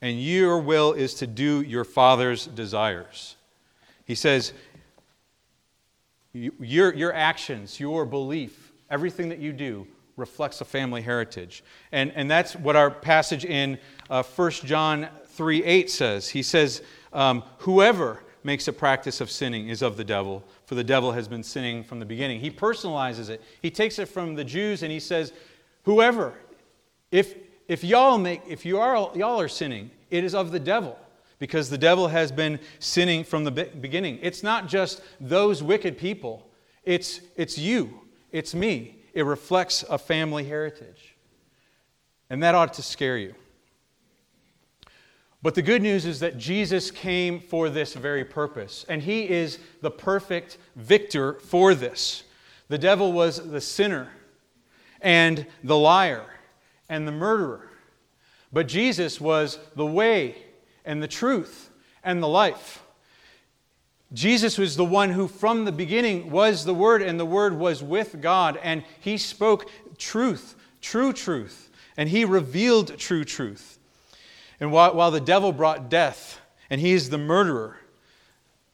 and 0.00 0.20
your 0.20 0.58
will 0.58 0.94
is 0.94 1.14
to 1.14 1.26
do 1.26 1.60
your 1.60 1.84
father's 1.84 2.46
desires. 2.46 3.36
He 4.04 4.14
says, 4.14 4.52
Your, 6.34 6.92
your 6.92 7.12
actions, 7.14 7.78
your 7.78 8.04
belief, 8.04 8.72
everything 8.90 9.28
that 9.28 9.38
you 9.38 9.52
do 9.52 9.86
reflects 10.16 10.60
a 10.60 10.64
family 10.64 11.00
heritage. 11.00 11.64
And, 11.92 12.12
and 12.14 12.30
that's 12.30 12.54
what 12.56 12.76
our 12.76 12.90
passage 12.90 13.44
in 13.44 13.78
uh, 14.10 14.22
1 14.22 14.50
John 14.50 15.08
3 15.26 15.64
8 15.64 15.90
says. 15.90 16.28
He 16.28 16.42
says, 16.42 16.82
um, 17.12 17.44
Whoever 17.58 18.22
makes 18.42 18.68
a 18.68 18.72
practice 18.72 19.20
of 19.20 19.30
sinning 19.30 19.68
is 19.68 19.80
of 19.80 19.96
the 19.96 20.04
devil, 20.04 20.44
for 20.66 20.74
the 20.74 20.84
devil 20.84 21.12
has 21.12 21.28
been 21.28 21.42
sinning 21.42 21.82
from 21.82 21.98
the 21.98 22.04
beginning. 22.04 22.40
He 22.40 22.50
personalizes 22.50 23.30
it. 23.30 23.42
He 23.62 23.70
takes 23.70 23.98
it 23.98 24.06
from 24.06 24.34
the 24.34 24.44
Jews 24.44 24.82
and 24.82 24.92
he 24.92 25.00
says, 25.00 25.32
Whoever, 25.84 26.34
if, 27.10 27.36
if 27.68 27.84
y'all 27.84 28.18
make, 28.18 28.42
if 28.48 28.66
you 28.66 28.78
are, 28.78 28.94
y'all 29.14 29.40
are 29.40 29.48
sinning, 29.48 29.90
it 30.10 30.24
is 30.24 30.34
of 30.34 30.50
the 30.50 30.60
devil. 30.60 30.98
Because 31.38 31.68
the 31.68 31.78
devil 31.78 32.08
has 32.08 32.30
been 32.32 32.60
sinning 32.78 33.24
from 33.24 33.44
the 33.44 33.50
beginning. 33.50 34.18
It's 34.22 34.42
not 34.42 34.68
just 34.68 35.02
those 35.20 35.62
wicked 35.62 35.98
people, 35.98 36.48
it's, 36.84 37.20
it's 37.36 37.58
you, 37.58 38.00
it's 38.32 38.54
me. 38.54 38.96
It 39.14 39.24
reflects 39.24 39.84
a 39.88 39.96
family 39.96 40.44
heritage. 40.44 41.14
And 42.30 42.42
that 42.42 42.54
ought 42.54 42.74
to 42.74 42.82
scare 42.82 43.16
you. 43.16 43.34
But 45.44 45.54
the 45.54 45.62
good 45.62 45.82
news 45.82 46.06
is 46.06 46.20
that 46.20 46.38
Jesus 46.38 46.90
came 46.90 47.38
for 47.38 47.68
this 47.68 47.92
very 47.92 48.24
purpose, 48.24 48.86
and 48.88 49.02
he 49.02 49.28
is 49.28 49.58
the 49.82 49.90
perfect 49.90 50.56
victor 50.74 51.34
for 51.34 51.74
this. 51.74 52.22
The 52.68 52.78
devil 52.78 53.12
was 53.12 53.50
the 53.50 53.60
sinner, 53.60 54.08
and 55.02 55.46
the 55.62 55.76
liar, 55.76 56.24
and 56.88 57.06
the 57.06 57.12
murderer. 57.12 57.70
But 58.54 58.68
Jesus 58.68 59.20
was 59.20 59.58
the 59.76 59.84
way, 59.84 60.36
and 60.84 61.02
the 61.02 61.08
truth, 61.08 61.70
and 62.02 62.22
the 62.22 62.28
life. 62.28 62.82
Jesus 64.12 64.58
was 64.58 64.76
the 64.76 64.84
one 64.84 65.10
who, 65.10 65.26
from 65.26 65.64
the 65.64 65.72
beginning, 65.72 66.30
was 66.30 66.64
the 66.64 66.74
Word, 66.74 67.02
and 67.02 67.18
the 67.18 67.26
Word 67.26 67.58
was 67.58 67.82
with 67.82 68.20
God, 68.20 68.58
and 68.62 68.84
he 69.00 69.18
spoke 69.18 69.68
truth, 69.98 70.54
true 70.80 71.12
truth, 71.12 71.70
and 71.96 72.08
he 72.08 72.24
revealed 72.24 72.98
true 72.98 73.24
truth. 73.24 73.78
And 74.60 74.70
while, 74.70 74.94
while 74.94 75.10
the 75.10 75.20
devil 75.20 75.52
brought 75.52 75.88
death, 75.88 76.40
and 76.70 76.80
he 76.80 76.92
is 76.92 77.10
the 77.10 77.18
murderer, 77.18 77.76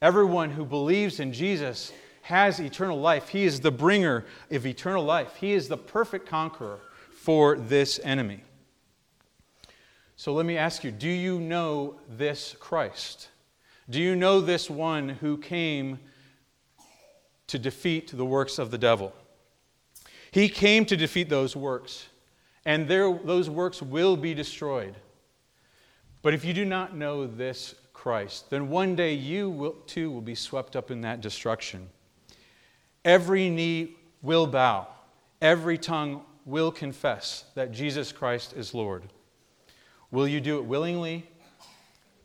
everyone 0.02 0.50
who 0.50 0.64
believes 0.64 1.20
in 1.20 1.32
Jesus 1.32 1.92
has 2.22 2.60
eternal 2.60 3.00
life. 3.00 3.28
He 3.28 3.44
is 3.44 3.60
the 3.60 3.72
bringer 3.72 4.24
of 4.50 4.66
eternal 4.66 5.04
life. 5.04 5.36
He 5.36 5.52
is 5.52 5.68
the 5.68 5.76
perfect 5.76 6.28
conqueror 6.28 6.78
for 7.10 7.56
this 7.56 7.98
enemy. 8.04 8.44
So 10.20 10.34
let 10.34 10.44
me 10.44 10.58
ask 10.58 10.84
you 10.84 10.90
do 10.90 11.08
you 11.08 11.40
know 11.40 11.94
this 12.06 12.54
Christ? 12.60 13.28
Do 13.88 13.98
you 13.98 14.14
know 14.14 14.42
this 14.42 14.68
one 14.68 15.08
who 15.08 15.38
came 15.38 15.98
to 17.46 17.58
defeat 17.58 18.14
the 18.14 18.26
works 18.26 18.58
of 18.58 18.70
the 18.70 18.76
devil? 18.76 19.14
He 20.30 20.50
came 20.50 20.84
to 20.84 20.94
defeat 20.94 21.30
those 21.30 21.56
works, 21.56 22.06
and 22.66 22.86
there, 22.86 23.18
those 23.24 23.48
works 23.48 23.80
will 23.80 24.14
be 24.14 24.34
destroyed. 24.34 24.94
But 26.20 26.34
if 26.34 26.44
you 26.44 26.52
do 26.52 26.66
not 26.66 26.94
know 26.94 27.26
this 27.26 27.74
Christ, 27.94 28.50
then 28.50 28.68
one 28.68 28.94
day 28.94 29.14
you 29.14 29.48
will, 29.48 29.72
too 29.86 30.10
will 30.10 30.20
be 30.20 30.34
swept 30.34 30.76
up 30.76 30.90
in 30.90 31.00
that 31.00 31.22
destruction. 31.22 31.88
Every 33.06 33.48
knee 33.48 33.96
will 34.20 34.46
bow, 34.46 34.86
every 35.40 35.78
tongue 35.78 36.20
will 36.44 36.70
confess 36.70 37.46
that 37.54 37.72
Jesus 37.72 38.12
Christ 38.12 38.52
is 38.54 38.74
Lord. 38.74 39.04
Will 40.10 40.26
you 40.26 40.40
do 40.40 40.58
it 40.58 40.64
willingly 40.64 41.28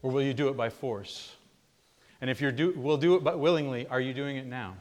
or 0.01 0.11
will 0.11 0.21
you 0.21 0.33
do 0.33 0.47
it 0.49 0.57
by 0.57 0.69
force? 0.69 1.35
And 2.21 2.29
if 2.29 2.41
you 2.41 2.51
do, 2.51 2.71
will 2.71 2.97
do 2.97 3.15
it 3.15 3.37
willingly, 3.37 3.87
are 3.87 4.01
you 4.01 4.13
doing 4.13 4.37
it 4.37 4.45
now? 4.45 4.75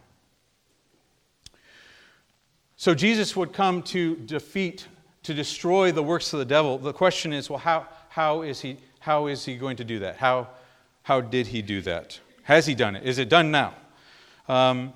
So 2.77 2.95
Jesus 2.95 3.37
would 3.37 3.53
come 3.53 3.83
to 3.85 4.17
defeat, 4.17 4.89
to 5.23 5.35
destroy 5.35 5.93
the 5.93 6.03
works 6.03 6.33
of 6.33 6.39
the 6.39 6.45
devil. 6.45 6.79
The 6.79 6.93
question 6.93 7.33
is, 7.33 7.49
well, 7.49 7.59
how, 7.59 7.87
how 8.09 8.43
is 8.43 8.61
he 8.61 8.79
how 9.05 9.27
is 9.27 9.45
he 9.45 9.57
going 9.57 9.77
to 9.77 9.85
do 9.85 9.99
that? 9.99 10.17
How, 10.17 10.49
how 11.03 11.21
did 11.21 11.49
he 11.49 11.61
do 11.61 11.83
that? 11.83 12.19
Has 12.45 12.65
he 12.65 12.75
done 12.75 12.97
it? 12.97 13.05
Is 13.05 13.19
it 13.19 13.29
done 13.29 13.51
now? 13.51 13.75
Um, 14.49 14.95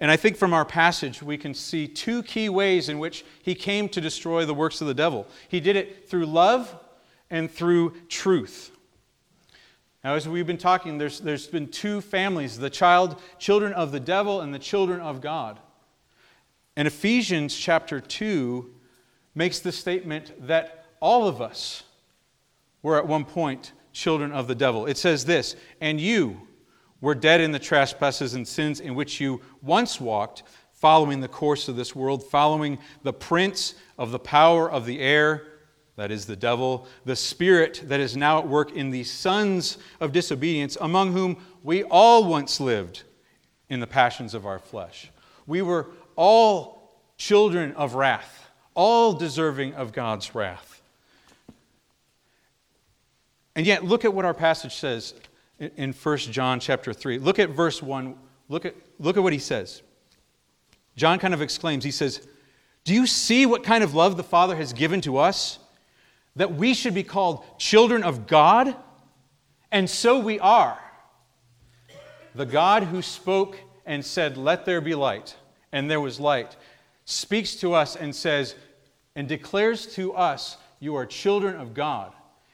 and 0.00 0.10
I 0.10 0.16
think 0.16 0.36
from 0.36 0.52
our 0.52 0.64
passage, 0.64 1.22
we 1.22 1.38
can 1.38 1.54
see 1.54 1.86
two 1.86 2.24
key 2.24 2.48
ways 2.48 2.88
in 2.88 2.98
which 2.98 3.24
he 3.40 3.54
came 3.54 3.88
to 3.90 4.00
destroy 4.00 4.44
the 4.44 4.54
works 4.54 4.80
of 4.80 4.88
the 4.88 4.94
devil. 4.94 5.28
He 5.48 5.60
did 5.60 5.76
it 5.76 6.08
through 6.08 6.26
love 6.26 6.74
and 7.32 7.50
through 7.50 7.94
truth. 8.08 8.70
Now, 10.04 10.14
as 10.14 10.28
we've 10.28 10.46
been 10.46 10.58
talking, 10.58 10.98
there's, 10.98 11.18
there's 11.18 11.48
been 11.48 11.66
two 11.66 12.00
families 12.00 12.58
the 12.58 12.70
child, 12.70 13.20
children 13.40 13.72
of 13.72 13.90
the 13.90 14.00
devil 14.00 14.40
and 14.40 14.54
the 14.54 14.60
children 14.60 15.00
of 15.00 15.20
God. 15.20 15.58
And 16.76 16.86
Ephesians 16.86 17.56
chapter 17.56 18.00
2 18.00 18.72
makes 19.34 19.58
the 19.58 19.72
statement 19.72 20.46
that 20.46 20.86
all 21.00 21.26
of 21.26 21.40
us, 21.40 21.82
were 22.82 22.98
at 22.98 23.06
one 23.06 23.24
point 23.24 23.72
children 23.92 24.32
of 24.32 24.48
the 24.48 24.54
devil. 24.54 24.86
It 24.86 24.96
says 24.96 25.24
this, 25.24 25.56
and 25.80 26.00
you 26.00 26.40
were 27.00 27.14
dead 27.14 27.40
in 27.40 27.52
the 27.52 27.58
trespasses 27.58 28.34
and 28.34 28.46
sins 28.46 28.80
in 28.80 28.94
which 28.94 29.20
you 29.20 29.40
once 29.60 30.00
walked, 30.00 30.42
following 30.72 31.20
the 31.20 31.28
course 31.28 31.68
of 31.68 31.76
this 31.76 31.94
world, 31.94 32.24
following 32.24 32.78
the 33.02 33.12
prince 33.12 33.74
of 33.98 34.10
the 34.10 34.18
power 34.18 34.70
of 34.70 34.86
the 34.86 35.00
air, 35.00 35.51
that 35.96 36.10
is 36.10 36.26
the 36.26 36.36
devil, 36.36 36.86
the 37.04 37.16
spirit 37.16 37.82
that 37.84 38.00
is 38.00 38.16
now 38.16 38.38
at 38.38 38.48
work 38.48 38.72
in 38.72 38.90
the 38.90 39.04
sons 39.04 39.78
of 40.00 40.12
disobedience, 40.12 40.76
among 40.80 41.12
whom 41.12 41.36
we 41.62 41.82
all 41.84 42.24
once 42.24 42.60
lived 42.60 43.02
in 43.68 43.80
the 43.80 43.86
passions 43.86 44.34
of 44.34 44.46
our 44.46 44.58
flesh. 44.58 45.10
We 45.46 45.62
were 45.62 45.88
all 46.16 47.00
children 47.18 47.72
of 47.72 47.94
wrath, 47.94 48.50
all 48.74 49.12
deserving 49.12 49.74
of 49.74 49.92
God's 49.92 50.34
wrath. 50.34 50.82
And 53.54 53.66
yet, 53.66 53.84
look 53.84 54.04
at 54.04 54.14
what 54.14 54.24
our 54.24 54.34
passage 54.34 54.76
says 54.76 55.14
in 55.58 55.92
1 55.92 56.18
John 56.18 56.58
chapter 56.58 56.92
3. 56.92 57.18
Look 57.18 57.38
at 57.38 57.50
verse 57.50 57.82
1. 57.82 58.16
Look 58.48 58.64
at, 58.64 58.74
look 58.98 59.16
at 59.16 59.22
what 59.22 59.32
he 59.32 59.38
says. 59.38 59.82
John 60.96 61.18
kind 61.18 61.34
of 61.34 61.42
exclaims, 61.42 61.84
he 61.84 61.90
says, 61.90 62.26
Do 62.84 62.94
you 62.94 63.06
see 63.06 63.46
what 63.46 63.62
kind 63.62 63.84
of 63.84 63.94
love 63.94 64.16
the 64.16 64.22
Father 64.22 64.56
has 64.56 64.72
given 64.72 65.00
to 65.02 65.18
us? 65.18 65.58
That 66.36 66.54
we 66.54 66.74
should 66.74 66.94
be 66.94 67.02
called 67.02 67.44
children 67.58 68.02
of 68.02 68.26
God? 68.26 68.74
And 69.70 69.88
so 69.88 70.18
we 70.18 70.38
are. 70.40 70.78
The 72.34 72.46
God 72.46 72.84
who 72.84 73.02
spoke 73.02 73.58
and 73.84 74.04
said, 74.04 74.36
Let 74.36 74.64
there 74.64 74.80
be 74.80 74.94
light, 74.94 75.36
and 75.72 75.90
there 75.90 76.00
was 76.00 76.18
light, 76.18 76.56
speaks 77.04 77.56
to 77.56 77.74
us 77.74 77.96
and 77.96 78.14
says, 78.14 78.54
and 79.14 79.28
declares 79.28 79.86
to 79.94 80.14
us, 80.14 80.56
You 80.80 80.94
are 80.96 81.06
children 81.06 81.56
of 81.56 81.74
God. 81.74 82.12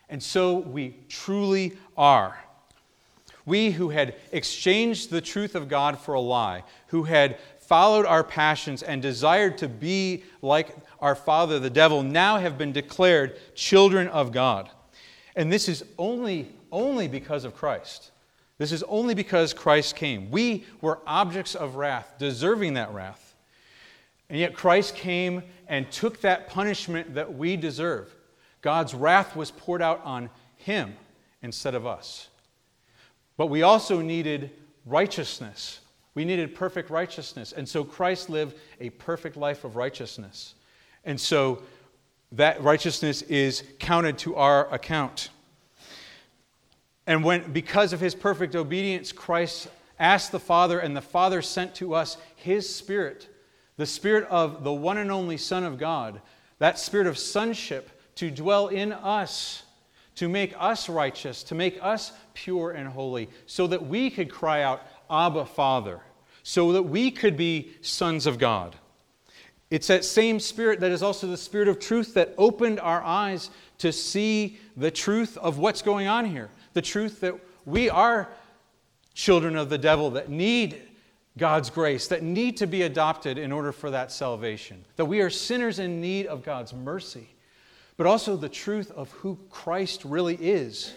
And 0.09 0.23
so 0.23 0.59
we 0.59 0.97
truly 1.09 1.77
are. 1.97 2.39
We 3.45 3.71
who 3.71 3.91
had 3.91 4.17
exchanged 4.33 5.11
the 5.11 5.21
truth 5.21 5.55
of 5.55 5.69
God 5.69 5.99
for 5.99 6.15
a 6.15 6.21
lie, 6.21 6.65
who 6.89 7.05
had 7.05 7.39
followed 7.69 8.07
our 8.07 8.25
passions 8.25 8.83
and 8.83 9.03
desired 9.03 9.59
to 9.59 9.69
be 9.69 10.25
like 10.41 10.75
our 11.01 11.15
father, 11.15 11.59
the 11.59 11.69
devil, 11.69 12.03
now 12.03 12.39
have 12.39 12.57
been 12.57 12.73
declared 12.73 13.39
children 13.55 14.09
of 14.09 14.33
God. 14.33 14.71
And 15.37 15.53
this 15.53 15.69
is 15.69 15.85
only, 15.99 16.51
only 16.73 17.09
because 17.09 17.45
of 17.45 17.55
Christ. 17.55 18.11
This 18.57 18.73
is 18.73 18.83
only 18.85 19.15
because 19.15 19.53
Christ 19.53 19.97
came. 19.97 20.31
We 20.31 20.65
were 20.81 21.01
objects 21.07 21.55
of 21.55 21.77
wrath, 21.77 22.15
deserving 22.19 22.73
that 22.75 22.95
wrath. 22.95 23.37
And 24.31 24.39
yet 24.39 24.55
Christ 24.55 24.97
came 24.97 25.43
and 25.69 25.93
took 25.93 26.23
that 26.23 26.49
punishment 26.49 27.15
that 27.17 27.35
we 27.35 27.59
deserve. 27.59 28.15
God's 28.63 28.95
wrath 28.95 29.37
was 29.37 29.51
poured 29.51 29.83
out 29.83 30.01
on 30.05 30.31
him, 30.57 30.97
instead 31.43 31.75
of 31.75 31.87
us. 31.87 32.29
But 33.37 33.47
we 33.47 33.63
also 33.63 34.01
needed 34.01 34.53
righteousness. 34.87 35.81
We 36.19 36.25
needed 36.25 36.53
perfect 36.53 36.91
righteousness. 36.91 37.53
And 37.53 37.69
so 37.69 37.85
Christ 37.85 38.29
lived 38.29 38.57
a 38.81 38.91
perfect 38.91 39.37
life 39.37 39.63
of 39.63 39.77
righteousness. 39.77 40.57
And 41.05 41.21
so 41.21 41.63
that 42.33 42.61
righteousness 42.61 43.23
is 43.23 43.63
counted 43.79 44.19
to 44.19 44.35
our 44.35 44.69
account. 44.75 45.31
And 47.07 47.23
when 47.23 47.53
because 47.53 47.93
of 47.93 48.01
his 48.01 48.17
perfect 48.17 48.57
obedience 48.57 49.13
Christ 49.13 49.69
asked 50.01 50.33
the 50.33 50.41
Father 50.41 50.81
and 50.81 50.97
the 50.97 51.01
Father 51.01 51.41
sent 51.41 51.77
to 51.77 51.95
us 51.95 52.17
his 52.35 52.69
spirit, 52.69 53.29
the 53.77 53.87
spirit 53.87 54.27
of 54.29 54.65
the 54.65 54.73
one 54.73 54.99
and 54.99 55.13
only 55.13 55.37
Son 55.37 55.63
of 55.63 55.79
God, 55.79 56.21
that 56.59 56.81
spirit 56.81 57.07
of 57.07 57.17
sonship 57.17 57.91
to 58.17 58.29
dwell 58.29 58.67
in 58.67 58.91
us 58.93 59.63
to 60.19 60.29
make 60.29 60.53
us 60.59 60.89
righteous, 60.89 61.45
to 61.45 61.55
make 61.55 61.79
us 61.81 62.11
pure 62.35 62.73
and 62.73 62.89
holy, 62.89 63.29
so 63.47 63.69
that 63.69 63.87
we 63.87 64.11
could 64.11 64.29
cry 64.29 64.63
out, 64.63 64.83
Abba, 65.09 65.45
Father, 65.45 66.01
so 66.49 66.73
that 66.73 66.83
we 66.83 67.11
could 67.11 67.37
be 67.37 67.73
sons 67.83 68.27
of 68.27 68.39
God. 68.39 68.75
It's 69.71 69.89
that 69.89 70.03
same 70.03 70.41
Spirit 70.41 70.81
that 70.81 70.91
is 70.91 71.03
also 71.03 71.27
the 71.27 71.37
Spirit 71.37 71.69
of 71.69 71.79
truth 71.79 72.15
that 72.15 72.33
opened 72.39 72.81
our 72.81 73.03
eyes 73.03 73.51
to 73.77 73.93
see 73.93 74.59
the 74.75 74.91
truth 74.91 75.37
of 75.37 75.59
what's 75.59 75.83
going 75.83 76.07
on 76.07 76.25
here. 76.25 76.49
The 76.73 76.81
truth 76.81 77.21
that 77.21 77.35
we 77.67 77.91
are 77.91 78.31
children 79.13 79.57
of 79.57 79.69
the 79.69 79.77
devil 79.77 80.11
that 80.13 80.31
need 80.31 80.81
God's 81.37 81.69
grace, 81.69 82.09
that 82.09 82.23
need 82.23 82.57
to 82.57 82.67
be 82.67 82.81
adopted 82.83 83.37
in 83.37 83.53
order 83.53 83.71
for 83.71 83.91
that 83.91 84.11
salvation. 84.11 84.83
That 84.97 85.05
we 85.05 85.21
are 85.21 85.29
sinners 85.29 85.79
in 85.79 86.01
need 86.01 86.27
of 86.29 86.43
God's 86.43 86.73
mercy 86.73 87.29
but 87.99 88.07
also 88.07 88.37
the 88.37 88.49
truth 88.49 88.91
of 88.93 89.11
who 89.11 89.37
Christ 89.51 90.05
really 90.05 90.37
is. 90.37 90.95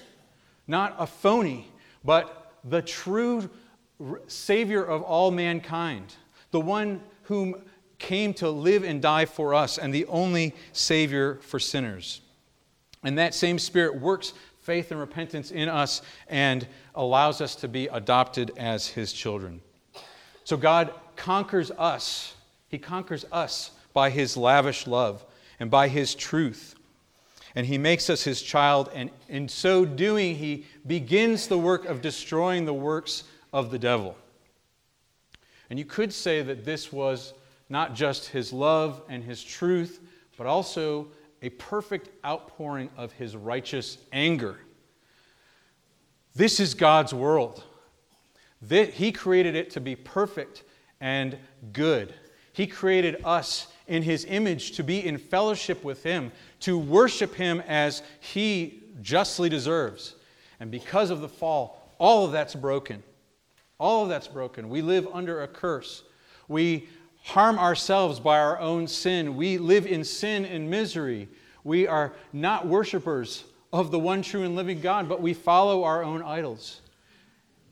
Not 0.67 0.96
a 1.00 1.08
phony, 1.08 1.67
but 2.05 2.53
the 2.63 2.81
true 2.81 3.50
Savior 4.27 4.84
of 4.84 5.01
all 5.01 5.31
mankind, 5.31 6.15
the 6.51 6.60
one 6.60 7.01
whom 7.24 7.55
came 8.00 8.34
to 8.36 8.50
live 8.50 8.84
and 8.84 9.01
die 9.01 9.25
for 9.25 9.53
us, 9.53 9.77
and 9.77 9.93
the 9.93 10.05
only 10.08 10.55
Savior 10.74 11.36
for 11.41 11.60
sinners. 11.60 12.22
And 13.03 13.17
that 13.17 13.34
same 13.34 13.60
Spirit 13.60 14.00
works 14.00 14.34
faith 14.62 14.91
and 14.91 15.00
repentance 15.00 15.51
in 15.51 15.70
us 15.70 16.01
and 16.27 16.67
allows 16.96 17.41
us 17.41 17.55
to 17.58 17.67
be 17.67 17.88
adopted 17.88 18.51
as 18.58 18.88
His 18.88 19.13
children. 19.13 19.62
So 20.43 20.58
God 20.58 20.93
conquers 21.15 21.72
us. 21.72 22.36
He 22.70 22.77
conquers 22.77 23.25
us 23.31 23.72
by 23.93 24.10
His 24.10 24.38
lavish 24.38 24.88
love 24.88 25.25
and 25.60 25.70
by 25.70 25.88
His 25.88 26.15
truth 26.15 26.75
and 27.55 27.65
he 27.65 27.77
makes 27.77 28.10
us 28.10 28.24
his 28.24 28.41
child, 28.41 28.89
and 28.93 29.10
in 29.27 29.48
so 29.48 29.86
doing, 29.86 30.36
he 30.36 30.65
begins 30.88 31.48
the 31.48 31.58
work 31.58 31.86
of 31.86 32.01
destroying 32.01 32.65
the 32.65 32.74
works 32.74 33.24
of 33.53 33.72
the 33.72 33.79
devil. 33.79 34.15
And 35.70 35.79
you 35.79 35.86
could 35.86 36.12
say 36.13 36.41
that 36.41 36.65
this 36.65 36.91
was 36.91 37.34
not 37.70 37.96
just 37.96 38.27
his 38.27 38.51
love 38.51 39.01
and 39.08 39.24
his 39.24 39.43
truth, 39.43 40.00
but 40.38 40.48
also 40.48 41.08
a 41.41 41.50
perfect 41.50 42.10
outpouring 42.25 42.89
of 42.98 43.12
his 43.13 43.36
righteous 43.36 43.98
anger. 44.12 44.60
This 46.36 46.60
is 46.60 46.74
God's 46.74 47.13
world. 47.13 47.63
He 48.70 49.12
created 49.12 49.55
it 49.55 49.72
to 49.72 49.79
be 49.79 49.96
perfect 49.96 50.63
and 51.00 51.38
good. 51.74 52.13
He 52.53 52.67
created 52.67 53.22
us 53.24 53.67
in 53.88 54.03
his 54.03 54.25
image 54.25 54.74
to 54.74 54.84
be 54.84 55.05
in 55.05 55.17
fellowship 55.17 55.84
with 55.84 56.03
him, 56.03 56.31
to 56.60 56.77
worship 56.77 57.34
him 57.34 57.62
as 57.67 58.03
he 58.20 58.84
justly 59.01 59.50
deserves. 59.50 60.15
And 60.60 60.70
because 60.70 61.10
of 61.10 61.22
the 61.22 61.29
fall, 61.29 61.91
all 61.98 62.25
of 62.25 62.31
that's 62.31 62.55
broken. 62.55 63.03
All 63.81 64.03
of 64.03 64.09
that's 64.09 64.27
broken. 64.27 64.69
We 64.69 64.83
live 64.83 65.07
under 65.11 65.41
a 65.41 65.47
curse. 65.47 66.03
We 66.47 66.88
harm 67.23 67.58
ourselves 67.58 68.19
by 68.19 68.38
our 68.38 68.60
own 68.60 68.86
sin. 68.86 69.36
We 69.36 69.58
live 69.58 69.88
in 69.88 70.03
sin 70.03 70.45
and 70.45 70.69
misery. 70.69 71.27
We 71.63 71.88
are 71.88 72.13
not 72.32 72.67
worshipers 72.67 73.43
of 73.73 73.89
the 73.89 73.97
one 73.97 74.21
true 74.21 74.43
and 74.43 74.56
living 74.56 74.82
God, 74.82 75.10
but 75.10 75.19
we 75.19 75.34
follow 75.34 75.84
our 75.84 76.03
own 76.03 76.21
idols. 76.21 76.82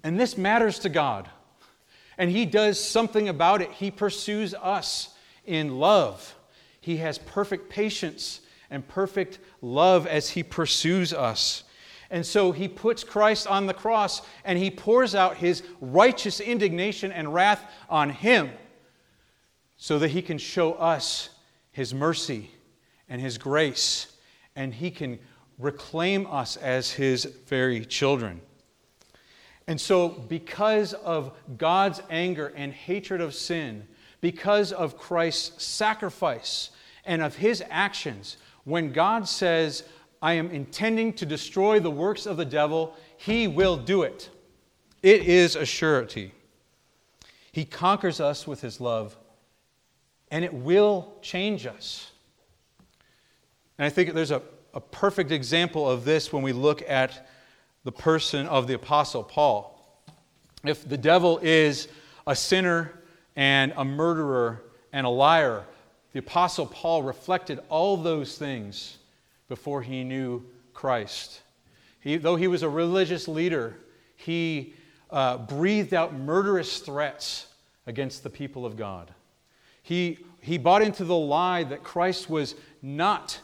And 0.03 0.19
this 0.19 0.35
matters 0.35 0.79
to 0.79 0.89
God. 0.89 1.29
And 2.17 2.31
He 2.31 2.47
does 2.47 2.83
something 2.83 3.29
about 3.29 3.61
it. 3.61 3.69
He 3.73 3.91
pursues 3.91 4.55
us 4.55 5.13
in 5.45 5.77
love. 5.77 6.35
He 6.81 6.97
has 6.97 7.19
perfect 7.19 7.69
patience 7.69 8.41
and 8.71 8.87
perfect 8.87 9.37
love 9.61 10.07
as 10.07 10.31
he 10.31 10.41
pursues 10.41 11.13
us. 11.13 11.65
And 12.11 12.25
so 12.25 12.51
he 12.51 12.67
puts 12.67 13.03
Christ 13.03 13.47
on 13.47 13.67
the 13.67 13.73
cross 13.73 14.21
and 14.43 14.57
he 14.57 14.71
pours 14.71 15.13
out 15.13 15.37
his 15.37 15.63
righteous 15.79 16.39
indignation 16.39 17.11
and 17.11 17.33
wrath 17.33 17.63
on 17.89 18.09
him 18.09 18.49
so 19.77 19.99
that 19.99 20.09
he 20.09 20.21
can 20.21 20.37
show 20.37 20.73
us 20.73 21.29
his 21.71 21.93
mercy 21.93 22.51
and 23.07 23.21
his 23.21 23.37
grace 23.37 24.17
and 24.55 24.73
he 24.73 24.91
can 24.91 25.19
reclaim 25.57 26.25
us 26.27 26.57
as 26.57 26.91
his 26.91 27.25
very 27.45 27.85
children. 27.85 28.41
And 29.67 29.79
so, 29.79 30.09
because 30.09 30.93
of 30.93 31.37
God's 31.57 32.01
anger 32.09 32.51
and 32.55 32.73
hatred 32.73 33.21
of 33.21 33.35
sin, 33.35 33.87
because 34.19 34.71
of 34.71 34.97
Christ's 34.97 35.63
sacrifice 35.63 36.71
and 37.05 37.21
of 37.21 37.35
his 37.35 37.63
actions, 37.69 38.37
when 38.63 38.91
God 38.91 39.27
says, 39.27 39.83
I 40.21 40.33
am 40.33 40.51
intending 40.51 41.13
to 41.13 41.25
destroy 41.25 41.79
the 41.79 41.91
works 41.91 42.25
of 42.25 42.37
the 42.37 42.45
devil, 42.45 42.95
he 43.17 43.47
will 43.47 43.77
do 43.77 44.03
it. 44.03 44.29
It 45.01 45.23
is 45.23 45.55
a 45.55 45.65
surety. 45.65 46.33
He 47.51 47.65
conquers 47.65 48.19
us 48.19 48.45
with 48.45 48.61
his 48.61 48.81
love, 48.81 49.17
and 50.29 50.43
it 50.43 50.53
will 50.53 51.13
change 51.21 51.65
us. 51.65 52.11
And 53.77 53.85
I 53.85 53.89
think 53.89 54.13
there's 54.13 54.31
a, 54.31 54.41
a 54.73 54.81
perfect 54.81 55.31
example 55.31 55.89
of 55.89 56.03
this 56.03 56.33
when 56.33 56.43
we 56.43 56.53
look 56.53 56.87
at 56.87 57.27
the 57.85 57.91
person 57.91 58.45
of 58.47 58.67
the 58.67 58.73
Apostle 58.73 59.23
Paul. 59.23 59.75
If 60.63 60.87
the 60.87 60.97
devil 60.97 61.39
is 61.41 61.87
a 62.27 62.35
sinner 62.35 62.91
and 63.37 63.73
a 63.77 63.85
murderer 63.85 64.63
and 64.91 65.07
a 65.07 65.09
liar, 65.09 65.63
the 66.11 66.19
Apostle 66.19 66.65
Paul 66.65 67.03
reflected 67.03 67.61
all 67.69 67.95
those 67.95 68.37
things 68.37 68.98
before 69.49 69.81
he 69.81 70.03
knew 70.03 70.45
Christ. 70.73 71.41
He, 71.99 72.15
though 72.15 72.37
he 72.37 72.47
was 72.47 72.63
a 72.63 72.69
religious 72.69 73.27
leader, 73.27 73.75
he 74.15 74.73
uh, 75.09 75.37
breathed 75.39 75.93
out 75.93 76.13
murderous 76.13 76.79
threats 76.79 77.47
against 77.85 78.23
the 78.23 78.29
people 78.29 78.65
of 78.65 78.77
God. 78.77 79.11
He, 79.81 80.19
he 80.39 80.57
bought 80.57 80.81
into 80.81 81.03
the 81.03 81.15
lie 81.15 81.63
that 81.65 81.83
Christ 81.83 82.29
was 82.29 82.55
not 82.81 83.41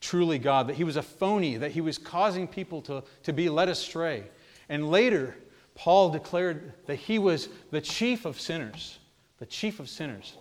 truly 0.00 0.38
God, 0.38 0.68
that 0.68 0.76
he 0.76 0.84
was 0.84 0.96
a 0.96 1.02
phony, 1.02 1.56
that 1.56 1.70
he 1.70 1.80
was 1.80 1.98
causing 1.98 2.48
people 2.48 2.82
to, 2.82 3.04
to 3.22 3.32
be 3.32 3.48
led 3.48 3.68
astray. 3.68 4.24
And 4.68 4.90
later, 4.90 5.36
Paul 5.74 6.10
declared 6.10 6.72
that 6.86 6.96
he 6.96 7.18
was 7.18 7.48
the 7.70 7.80
chief 7.80 8.24
of 8.24 8.40
sinners, 8.40 8.98
the 9.38 9.46
chief 9.46 9.80
of 9.80 9.88
sinners. 9.88 10.36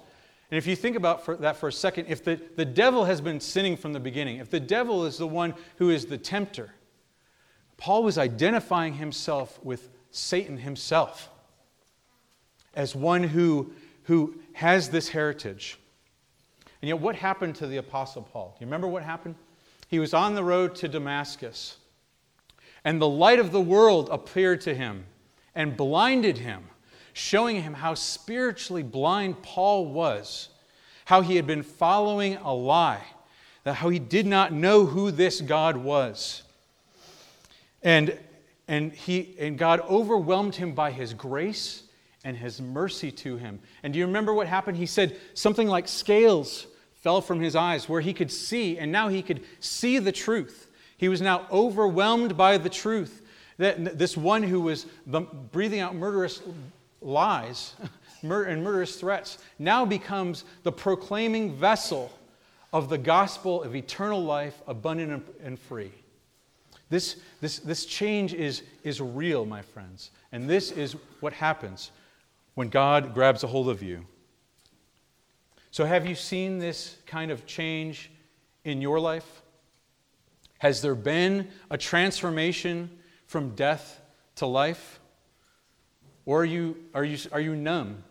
And 0.52 0.58
if 0.58 0.68
you 0.68 0.76
think 0.76 0.96
about 0.96 1.26
for 1.26 1.36
that 1.38 1.58
for 1.58 1.70
a 1.70 1.74
second, 1.74 2.08
if 2.10 2.24
the, 2.24 2.40
the 2.56 2.66
devil 2.66 3.06
has 3.06 3.22
been 3.22 3.40
sinning 3.40 3.76
from 3.76 3.94
the 3.94 4.00
beginning, 4.00 4.38
if 4.38 4.50
the 4.50 4.60
devil 4.60 5.06
is 5.06 5.18
the 5.18 5.28
one 5.28 5.56
who 5.78 5.90
is 5.90 6.06
the 6.06 6.18
tempter, 6.18 6.72
Paul 7.78 8.04
was 8.04 8.18
identifying 8.18 8.94
himself 8.94 9.60
with 9.64 9.90
Satan 10.12 10.58
himself 10.58 11.30
as 12.76 12.96
one 12.96 13.24
who, 13.24 13.74
who 14.04 14.36
has 14.54 14.90
this 14.90 15.10
heritage. 15.10 15.80
And 16.82 16.90
yet, 16.90 17.00
what 17.00 17.16
happened 17.16 17.56
to 17.56 17.68
the 17.68 17.78
Apostle 17.78 18.24
Paul? 18.24 18.56
Do 18.58 18.64
you 18.64 18.68
remember 18.68 18.88
what 18.88 19.04
happened? 19.04 19.36
He 19.88 20.00
was 20.00 20.14
on 20.14 20.36
the 20.36 20.44
road 20.44 20.76
to 20.76 20.88
Damascus, 20.88 21.78
and 22.84 23.02
the 23.02 23.08
light 23.08 23.40
of 23.40 23.52
the 23.52 23.62
world 23.62 24.10
appeared 24.12 24.62
to 24.62 24.76
him 24.76 25.06
and 25.56 25.78
blinded 25.78 26.38
him 26.38 26.66
showing 27.14 27.62
him 27.62 27.74
how 27.74 27.94
spiritually 27.94 28.84
blind 28.84 29.42
Paul 29.42 29.86
was, 29.86 30.50
how 31.06 31.22
he 31.22 31.36
had 31.36 31.48
been 31.48 31.64
following 31.64 32.38
a 32.38 32.54
lie, 32.54 33.04
how 33.66 33.90
he 33.90 34.00
did 34.00 34.26
not 34.26 34.52
know 34.52 34.86
who 34.86 35.12
this 35.12 35.40
God 35.40 35.78
was. 35.78 36.44
And, 37.82 38.18
and, 38.68 38.92
he, 38.92 39.36
and 39.40 39.58
God 39.58 39.80
overwhelmed 39.82 40.56
him 40.56 40.74
by 40.74 40.92
his 40.92 41.14
grace 41.14 41.84
and 42.24 42.36
his 42.36 42.62
mercy 42.62 43.12
to 43.12 43.38
him. 43.38 43.60
And 43.84 43.94
do 43.94 44.00
you 44.00 44.06
remember 44.06 44.34
what 44.34 44.48
happened? 44.48 44.78
He 44.78 44.86
said 44.86 45.18
something 45.34 45.68
like 45.68 45.88
scales 45.88 46.68
fell 46.96 47.20
from 47.22 47.42
his 47.42 47.56
eyes 47.56 47.90
where 47.90 48.02
he 48.02 48.14
could 48.14 48.32
see, 48.32 48.78
and 48.78 48.92
now 48.92 49.10
he 49.10 49.22
could 49.22 49.42
see 49.60 50.00
the 50.00 50.12
truth. 50.12 50.70
He 50.98 51.10
was 51.10 51.22
now 51.22 51.46
overwhelmed 51.52 52.38
by 52.38 52.58
the 52.58 52.70
truth. 52.70 53.22
That 53.58 54.00
this 54.00 54.18
one 54.18 54.42
who 54.42 54.62
was 54.62 54.86
breathing 55.52 55.82
out 55.82 55.96
murderous 55.96 56.42
lies 57.04 57.76
and 58.22 58.64
murderous 58.64 58.96
threats 58.96 59.38
now 59.60 59.86
becomes 59.86 60.46
the 60.64 60.72
proclaiming 60.72 61.54
vessel 61.54 62.12
of 62.72 62.90
the 62.90 62.98
gospel 62.98 63.62
of 63.62 63.76
eternal 63.76 64.24
life, 64.24 64.62
abundant 64.68 65.24
and 65.44 65.60
free. 65.60 65.92
This, 66.90 67.18
this, 67.42 67.60
this 67.60 67.86
change 67.86 68.34
is, 68.34 68.64
is 68.84 69.02
real, 69.02 69.46
my 69.46 69.62
friends. 69.62 70.12
And 70.32 70.50
this 70.50 70.72
is 70.72 70.96
what 71.20 71.34
happens 71.34 71.92
when 72.56 72.70
God 72.70 73.14
grabs 73.14 73.44
a 73.44 73.48
hold 73.48 73.70
of 73.70 73.82
you. 73.82 74.06
So, 75.72 75.86
have 75.86 76.06
you 76.06 76.14
seen 76.14 76.60
this 76.60 76.98
kind 77.08 77.32
of 77.32 77.48
change 77.48 78.12
in 78.64 78.80
your 78.80 79.00
life? 79.00 79.42
Has 80.60 80.82
there 80.82 80.96
been 80.96 81.48
a 81.72 81.78
transformation 81.78 82.90
from 83.26 83.56
death 83.56 84.00
to 84.36 84.46
life? 84.46 85.00
Or 86.26 86.42
are 86.42 86.46
you, 86.46 86.78
are 86.94 87.04
you, 87.04 87.18
are 87.32 87.40
you 87.40 87.56
numb? 87.56 88.04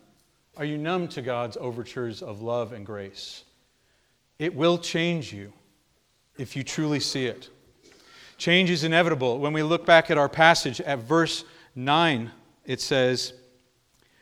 Are 0.57 0.65
you 0.65 0.77
numb 0.77 1.07
to 1.09 1.21
God's 1.21 1.57
overtures 1.57 2.21
of 2.21 2.41
love 2.41 2.73
and 2.73 2.85
grace? 2.85 3.43
It 4.37 4.55
will 4.55 4.77
change 4.77 5.33
you 5.33 5.53
if 6.37 6.55
you 6.55 6.63
truly 6.63 6.99
see 6.99 7.25
it. 7.25 7.49
Change 8.37 8.69
is 8.69 8.83
inevitable. 8.83 9.39
When 9.39 9.53
we 9.53 9.63
look 9.63 9.85
back 9.85 10.11
at 10.11 10.17
our 10.17 10.29
passage 10.29 10.81
at 10.81 10.99
verse 10.99 11.45
9, 11.75 12.31
it 12.65 12.81
says, 12.81 13.33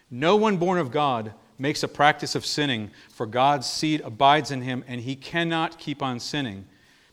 No 0.09 0.35
one 0.35 0.57
born 0.57 0.79
of 0.79 0.91
God 0.91 1.33
makes 1.57 1.83
a 1.83 1.87
practice 1.87 2.35
of 2.35 2.45
sinning, 2.45 2.91
for 3.09 3.25
God's 3.25 3.67
seed 3.67 4.01
abides 4.01 4.51
in 4.51 4.61
him, 4.61 4.83
and 4.87 5.01
he 5.01 5.15
cannot 5.15 5.77
keep 5.77 6.01
on 6.01 6.19
sinning 6.19 6.65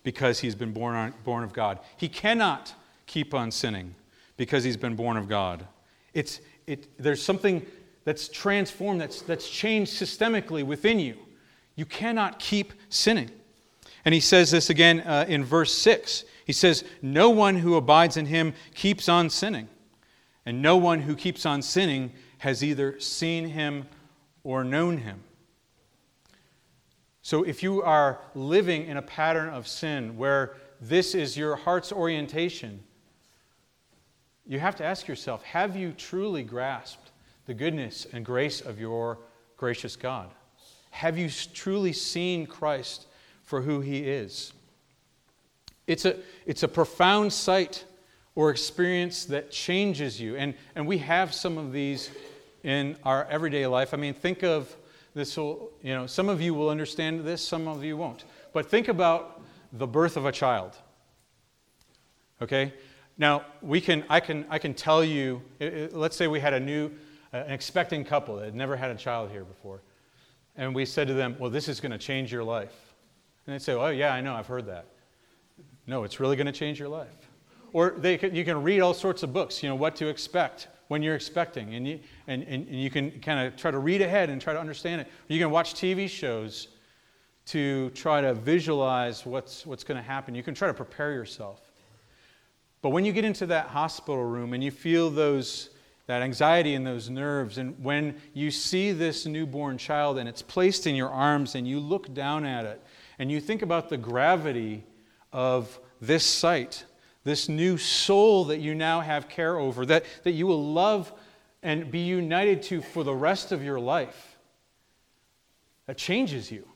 because 0.03 0.41
he's 0.41 0.55
been 0.55 0.73
born, 0.73 0.95
on, 0.95 1.15
born 1.25 1.45
of 1.45 1.53
God. 1.53 1.81
He 1.97 2.09
cannot 2.09 2.75
keep 3.07 3.35
on 3.35 3.51
sinning 3.51 3.95
because 4.37 4.65
he's 4.65 4.77
been 4.77 4.97
born 4.97 5.17
of 5.17 5.29
God. 5.29 5.67
It's, 6.15 6.41
it, 6.69 6.89
there's 6.99 7.23
something 7.23 7.67
that's 8.05 8.29
transformed, 8.29 9.01
that's, 9.01 9.23
that's 9.23 9.49
changed 9.49 9.93
systemically 9.93 10.65
within 10.65 10.99
you. 10.99 11.17
You 11.75 11.85
cannot 11.85 12.39
keep 12.39 12.73
sinning. 12.89 13.31
And 14.05 14.15
he 14.15 14.21
says 14.21 14.51
this 14.51 14.71
again 14.71 15.01
uh, 15.01 15.27
in 15.29 15.45
verse 15.45 15.75
6. 15.75 16.25
He 16.45 16.53
says, 16.53 16.85
No 17.03 17.31
one 17.31 17.57
who 17.57 17.75
abides 17.75 18.17
in 18.17 18.27
him 18.27 18.55
keeps 18.75 19.09
on 19.09 19.31
sinning. 19.31 19.69
And 20.47 20.63
no 20.63 20.77
one 20.77 21.01
who 21.01 21.15
keeps 21.15 21.45
on 21.45 21.63
sinning 21.63 22.13
has 22.39 22.65
either 22.65 22.99
seen 23.01 23.49
him 23.49 23.87
or 24.45 24.65
known 24.65 24.99
him. 24.99 25.23
So 27.21 27.43
if 27.43 27.63
you 27.63 27.83
are 27.83 28.21
living 28.35 28.87
in 28.87 28.97
a 28.97 29.03
pattern 29.03 29.51
of 29.51 29.69
sin 29.69 30.17
where 30.17 30.57
this 30.81 31.15
is 31.15 31.37
your 31.37 31.57
heart's 31.57 31.93
orientation, 31.93 32.83
you 34.49 34.59
have 34.59 34.77
to 34.77 34.85
ask 34.85 35.07
yourself 35.07 35.43
have 35.45 35.77
you 35.77 35.93
truly 35.93 36.43
grasped 36.43 37.11
the 37.47 37.55
goodness 37.55 38.07
and 38.13 38.25
grace 38.25 38.61
of 38.61 38.81
your 38.81 39.19
gracious 39.57 39.95
God? 39.95 40.31
Have 40.91 41.19
you 41.19 41.29
truly 41.55 41.93
seen 41.93 42.47
Christ 42.47 43.07
for 43.45 43.61
who 43.61 43.81
he 43.81 43.99
is? 44.01 44.53
It's 45.87 46.05
a, 46.05 46.17
it's 46.47 46.63
a 46.63 46.69
profound 46.69 47.33
sight 47.33 47.85
or 48.35 48.51
experience 48.51 49.25
that 49.27 49.51
changes 49.51 50.21
you. 50.21 50.37
And, 50.37 50.55
and 50.75 50.87
we 50.87 50.99
have 50.99 51.35
some 51.35 51.59
of 51.59 51.73
these 51.73 52.11
in 52.63 52.97
our 53.05 53.27
everyday 53.27 53.67
life. 53.67 53.95
I 53.95 53.97
mean, 53.97 54.15
think 54.15 54.43
of 54.43 54.75
this 55.15 55.37
will, 55.37 55.71
you 55.83 55.95
know, 55.95 56.07
some 56.07 56.29
of 56.29 56.41
you 56.41 56.55
will 56.55 56.71
understand 56.71 57.25
this, 57.25 57.43
some 57.43 57.67
of 57.67 57.83
you 57.83 57.97
won't. 57.97 58.25
But 58.53 58.67
think 58.67 58.89
about 58.89 59.43
the 59.73 59.87
birth 59.87 60.17
of 60.17 60.27
a 60.27 60.33
child. 60.33 60.77
Okay? 62.41 62.73
Now, 63.19 63.45
we 63.61 63.81
can, 63.81 64.05
I, 64.09 64.21
can, 64.21 64.47
I 64.49 64.59
can 64.59 64.75
tell 64.75 65.03
you, 65.03 65.43
let's 65.91 66.17
say 66.17 66.29
we 66.29 66.39
had 66.39 66.55
a 66.55 66.61
new, 66.61 66.91
uh, 67.35 67.39
an 67.39 67.53
expecting 67.53 68.05
couple 68.05 68.37
that 68.37 68.45
had 68.47 68.55
never 68.55 68.77
had 68.77 68.91
a 68.91 68.95
child 68.95 69.31
here 69.31 69.45
before. 69.45 69.83
And 70.57 70.75
we 70.75 70.85
said 70.85 71.09
to 71.09 71.15
them, 71.15 71.37
Well, 71.39 71.51
this 71.51 71.69
is 71.69 71.81
going 71.81 71.93
to 71.93 71.99
change 71.99 72.33
your 72.33 72.45
life. 72.45 72.95
And 73.47 73.55
they'd 73.55 73.63
say, 73.63 73.75
Oh, 73.75 73.89
yeah, 73.89 74.15
I 74.15 74.21
know, 74.21 74.35
I've 74.35 74.47
heard 74.47 74.67
that. 74.67 74.87
No, 75.87 76.05
it's 76.05 76.21
really 76.21 76.37
going 76.37 76.47
to 76.47 76.53
change 76.53 76.79
your 76.79 76.89
life. 76.89 77.31
Or 77.73 77.95
they 77.99 78.17
can, 78.17 78.35
you 78.35 78.45
can 78.45 78.63
read 78.63 78.81
all 78.81 78.95
sorts 78.95 79.23
of 79.23 79.33
books, 79.33 79.63
you 79.63 79.69
know, 79.69 79.75
what 79.75 79.97
to 79.97 80.07
expect 80.09 80.69
when 80.87 81.03
you're 81.03 81.15
expecting. 81.15 81.75
And 81.75 81.87
you, 81.87 82.01
and, 82.29 82.43
and, 82.45 82.67
and 82.69 82.81
you 82.81 82.91
can 82.91 83.11
kind 83.21 83.47
of 83.47 83.57
try 83.57 83.71
to 83.71 83.79
read 83.79 84.01
ahead 84.01 84.31
and 84.31 84.41
try 84.41 84.53
to 84.53 84.61
understand 84.61 85.01
it. 85.01 85.09
You 85.27 85.39
can 85.39 85.51
watch 85.51 85.75
TV 85.75 86.09
shows 86.09 86.69
to 87.47 87.91
try 87.91 88.21
to 88.21 88.35
visualize 88.35 89.27
what's, 89.27 89.67
what's 89.67 89.83
going 89.83 89.97
to 89.97 90.03
happen. 90.03 90.35
You 90.35 90.43
can 90.43 90.55
try 90.55 90.69
to 90.69 90.75
prepare 90.75 91.13
yourself. 91.13 91.68
But 92.81 92.91
when 92.91 93.05
you 93.05 93.13
get 93.13 93.25
into 93.25 93.47
that 93.47 93.69
hospital 93.69 94.25
room 94.25 94.53
and 94.53 94.63
you 94.63 94.71
feel 94.71 95.11
those, 95.11 95.71
that 96.07 96.23
anxiety 96.23 96.75
and 96.75 96.87
those 96.87 97.11
nerves, 97.11 97.59
and 97.59 97.83
when 97.83 98.21
you 98.35 98.51
see 98.51 98.93
this 98.93 99.27
newborn 99.27 99.79
child 99.79 100.19
and 100.19 100.29
it's 100.29 100.43
placed 100.43 100.87
in 100.87 100.95
your 100.95 101.11
arms 101.11 101.55
and 101.55 101.67
you 101.67 101.81
look 101.81 102.15
down 102.15 102.45
at 102.45 102.65
it 102.65 102.83
and 103.19 103.33
you 103.33 103.41
think 103.41 103.63
about 103.63 103.89
the 103.89 103.97
gravity 103.97 104.85
of 105.33 105.79
this 106.01 106.25
sight, 106.25 106.85
this 107.25 107.49
new 107.49 107.77
soul 107.77 108.45
that 108.45 108.59
you 108.59 108.75
now 108.75 109.01
have 109.01 109.29
care 109.29 109.59
over, 109.59 109.85
that, 109.87 110.05
that 110.23 110.33
you 110.33 110.47
will 110.47 110.73
love 110.73 111.13
and 111.63 111.91
be 111.91 112.01
united 112.01 112.63
to 112.63 112.81
for 112.81 113.03
the 113.03 113.15
rest 113.15 113.51
of 113.51 113.63
your 113.63 113.81
life, 113.81 114.39
that 115.87 115.97
changes 115.97 116.53
you. 116.53 116.67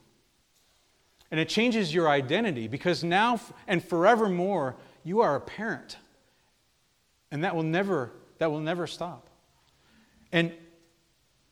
And 1.31 1.39
it 1.39 1.49
changes 1.49 1.93
your 1.93 2.09
identity 2.09 2.67
because 2.67 3.03
now 3.03 3.39
and 3.67 3.83
forevermore, 3.83 4.75
you 5.03 5.21
are 5.21 5.35
a 5.35 5.41
parent. 5.41 5.97
And 7.31 7.43
that 7.43 7.55
will 7.55 7.63
never, 7.63 8.11
that 8.37 8.51
will 8.51 8.59
never 8.59 8.87
stop. 8.87 9.29
And 10.31 10.51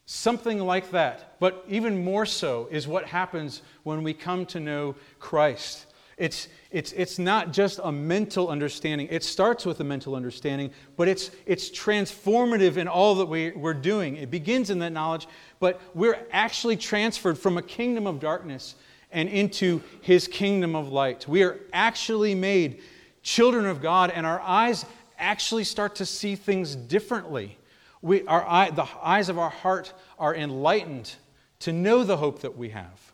something 0.05 0.59
like 0.59 0.91
that, 0.91 1.39
but 1.39 1.63
even 1.67 2.03
more 2.03 2.25
so, 2.25 2.67
is 2.71 2.87
what 2.87 3.05
happens 3.05 3.61
when 3.83 4.03
we 4.03 4.13
come 4.13 4.45
to 4.47 4.59
know 4.59 4.95
Christ. 5.19 5.85
It's, 6.17 6.49
it's, 6.69 6.91
it's 6.91 7.17
not 7.17 7.51
just 7.51 7.79
a 7.83 7.91
mental 7.91 8.49
understanding. 8.49 9.07
It 9.09 9.23
starts 9.23 9.65
with 9.65 9.79
a 9.79 9.83
mental 9.83 10.15
understanding, 10.15 10.71
but 10.95 11.07
it's, 11.07 11.31
it's 11.47 11.69
transformative 11.71 12.77
in 12.77 12.87
all 12.87 13.15
that 13.15 13.25
we, 13.25 13.51
we're 13.51 13.73
doing. 13.73 14.17
It 14.17 14.29
begins 14.29 14.69
in 14.69 14.77
that 14.79 14.91
knowledge, 14.91 15.27
but 15.59 15.81
we're 15.95 16.27
actually 16.31 16.77
transferred 16.77 17.39
from 17.39 17.57
a 17.57 17.61
kingdom 17.63 18.05
of 18.05 18.19
darkness 18.19 18.75
and 19.11 19.29
into 19.29 19.81
his 20.01 20.27
kingdom 20.27 20.75
of 20.75 20.89
light. 20.89 21.27
We 21.27 21.43
are 21.43 21.59
actually 21.73 22.35
made 22.35 22.81
children 23.23 23.65
of 23.65 23.81
God, 23.81 24.11
and 24.11 24.25
our 24.25 24.41
eyes 24.41 24.85
actually 25.17 25.63
start 25.63 25.95
to 25.95 26.05
see 26.05 26.35
things 26.35 26.75
differently. 26.75 27.57
We, 28.01 28.25
our 28.25 28.47
eye, 28.47 28.71
the 28.71 28.87
eyes 29.01 29.29
of 29.29 29.37
our 29.37 29.49
heart 29.49 29.93
are 30.17 30.35
enlightened 30.35 31.13
to 31.59 31.71
know 31.71 32.03
the 32.03 32.17
hope 32.17 32.41
that 32.41 32.57
we 32.57 32.69
have. 32.69 33.11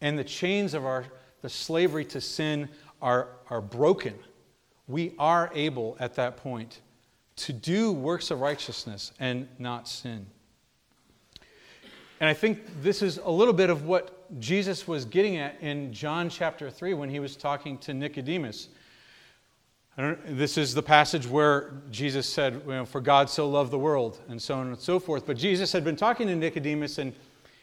And 0.00 0.18
the 0.18 0.24
chains 0.24 0.74
of 0.74 0.84
our 0.84 1.04
the 1.40 1.48
slavery 1.48 2.04
to 2.06 2.20
sin 2.20 2.68
are, 3.00 3.28
are 3.48 3.60
broken, 3.60 4.14
we 4.86 5.14
are 5.18 5.50
able 5.54 5.96
at 6.00 6.14
that 6.14 6.36
point 6.36 6.80
to 7.36 7.52
do 7.52 7.92
works 7.92 8.30
of 8.30 8.40
righteousness 8.40 9.12
and 9.20 9.48
not 9.58 9.86
sin. 9.86 10.26
And 12.20 12.28
I 12.28 12.34
think 12.34 12.82
this 12.82 13.00
is 13.02 13.18
a 13.18 13.30
little 13.30 13.54
bit 13.54 13.70
of 13.70 13.84
what 13.84 14.40
Jesus 14.40 14.88
was 14.88 15.04
getting 15.04 15.36
at 15.36 15.60
in 15.60 15.92
John 15.92 16.28
chapter 16.28 16.68
3 16.68 16.94
when 16.94 17.08
he 17.08 17.20
was 17.20 17.36
talking 17.36 17.78
to 17.78 17.94
Nicodemus. 17.94 18.68
This 19.98 20.56
is 20.56 20.74
the 20.74 20.82
passage 20.82 21.26
where 21.26 21.72
Jesus 21.90 22.28
said, 22.28 22.62
you 22.64 22.72
know, 22.72 22.84
For 22.84 23.00
God 23.00 23.28
so 23.28 23.50
loved 23.50 23.72
the 23.72 23.80
world, 23.80 24.20
and 24.28 24.40
so 24.40 24.54
on 24.54 24.68
and 24.68 24.78
so 24.78 25.00
forth. 25.00 25.26
But 25.26 25.36
Jesus 25.36 25.72
had 25.72 25.82
been 25.82 25.96
talking 25.96 26.28
to 26.28 26.36
Nicodemus, 26.36 26.98
and 26.98 27.12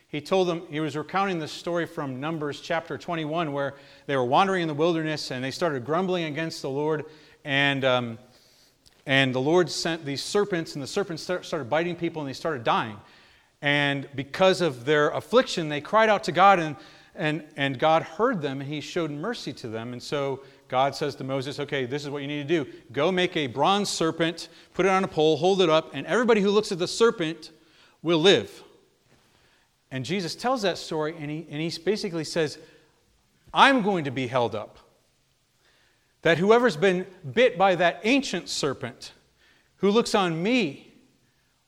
he 0.10 0.20
told 0.20 0.50
them, 0.50 0.64
he 0.70 0.82
was 0.82 0.98
recounting 0.98 1.40
the 1.40 1.48
story 1.48 1.86
from 1.86 2.20
Numbers 2.20 2.60
chapter 2.60 2.98
21, 2.98 3.54
where 3.54 3.76
they 4.06 4.18
were 4.18 4.26
wandering 4.26 4.64
in 4.64 4.68
the 4.68 4.74
wilderness 4.74 5.32
and 5.32 5.42
they 5.42 5.50
started 5.50 5.86
grumbling 5.86 6.26
against 6.26 6.62
the 6.62 6.70
Lord. 6.70 7.06
And, 7.46 7.86
um, 7.86 8.20
and 9.06 9.34
the 9.34 9.40
Lord 9.40 9.70
sent 9.72 10.04
these 10.04 10.22
serpents, 10.22 10.74
and 10.74 10.84
the 10.84 10.88
serpents 10.88 11.24
started 11.24 11.70
biting 11.70 11.96
people 11.96 12.22
and 12.22 12.28
they 12.28 12.34
started 12.34 12.66
dying. 12.66 12.98
And 13.62 14.10
because 14.14 14.60
of 14.60 14.84
their 14.84 15.08
affliction, 15.12 15.70
they 15.70 15.80
cried 15.80 16.10
out 16.10 16.26
to 16.26 16.34
God, 16.34 16.60
and, 16.60 16.76
and, 17.18 17.44
and 17.56 17.80
God 17.80 18.04
heard 18.04 18.42
them, 18.42 18.62
and 18.62 18.70
He 18.70 18.82
showed 18.82 19.12
mercy 19.12 19.54
to 19.54 19.68
them. 19.68 19.94
And 19.94 20.02
so 20.02 20.42
God 20.68 20.96
says 20.96 21.16
to 21.16 21.24
Moses, 21.24 21.60
Okay, 21.60 21.86
this 21.86 22.04
is 22.04 22.10
what 22.10 22.22
you 22.22 22.28
need 22.28 22.48
to 22.48 22.64
do. 22.64 22.72
Go 22.92 23.12
make 23.12 23.36
a 23.38 23.48
bronze 23.48 23.90
serpent, 23.90 24.50
put 24.74 24.86
it 24.86 24.90
on 24.90 25.04
a 25.04 25.08
pole, 25.08 25.38
hold 25.38 25.62
it 25.62 25.70
up, 25.70 25.92
and 25.94 26.06
everybody 26.08 26.42
who 26.42 26.50
looks 26.52 26.72
at 26.72 26.80
the 26.80 26.88
serpent 26.88 27.52
will 28.02 28.20
live. 28.20 28.64
And 29.92 30.04
Jesus 30.04 30.36
tells 30.36 30.62
that 30.64 30.78
story, 30.78 31.16
and 31.20 31.30
he, 31.30 31.48
and 31.50 31.62
he 31.62 31.72
basically 31.84 32.24
says, 32.24 32.58
I'm 33.54 33.82
going 33.82 34.06
to 34.06 34.12
be 34.12 34.28
held 34.28 34.54
up. 34.54 34.78
That 36.24 36.38
whoever's 36.38 36.76
been 36.76 37.06
bit 37.34 37.58
by 37.58 37.76
that 37.76 38.02
ancient 38.04 38.50
serpent 38.50 39.14
who 39.78 39.92
looks 39.92 40.16
on 40.16 40.42
me 40.42 40.92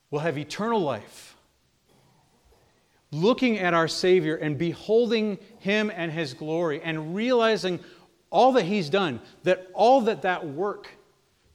will 0.10 0.19
have 0.19 0.38
eternal 0.38 0.81
life. 0.81 1.26
Looking 3.11 3.57
at 3.59 3.73
our 3.73 3.87
Savior 3.87 4.35
and 4.35 4.57
beholding 4.57 5.37
Him 5.59 5.91
and 5.95 6.11
His 6.11 6.33
glory 6.33 6.81
and 6.81 7.15
realizing 7.15 7.79
all 8.29 8.51
that 8.53 8.65
He's 8.65 8.89
done, 8.89 9.21
that 9.43 9.67
all 9.73 10.01
that 10.01 10.23
that 10.23 10.45
work 10.45 10.89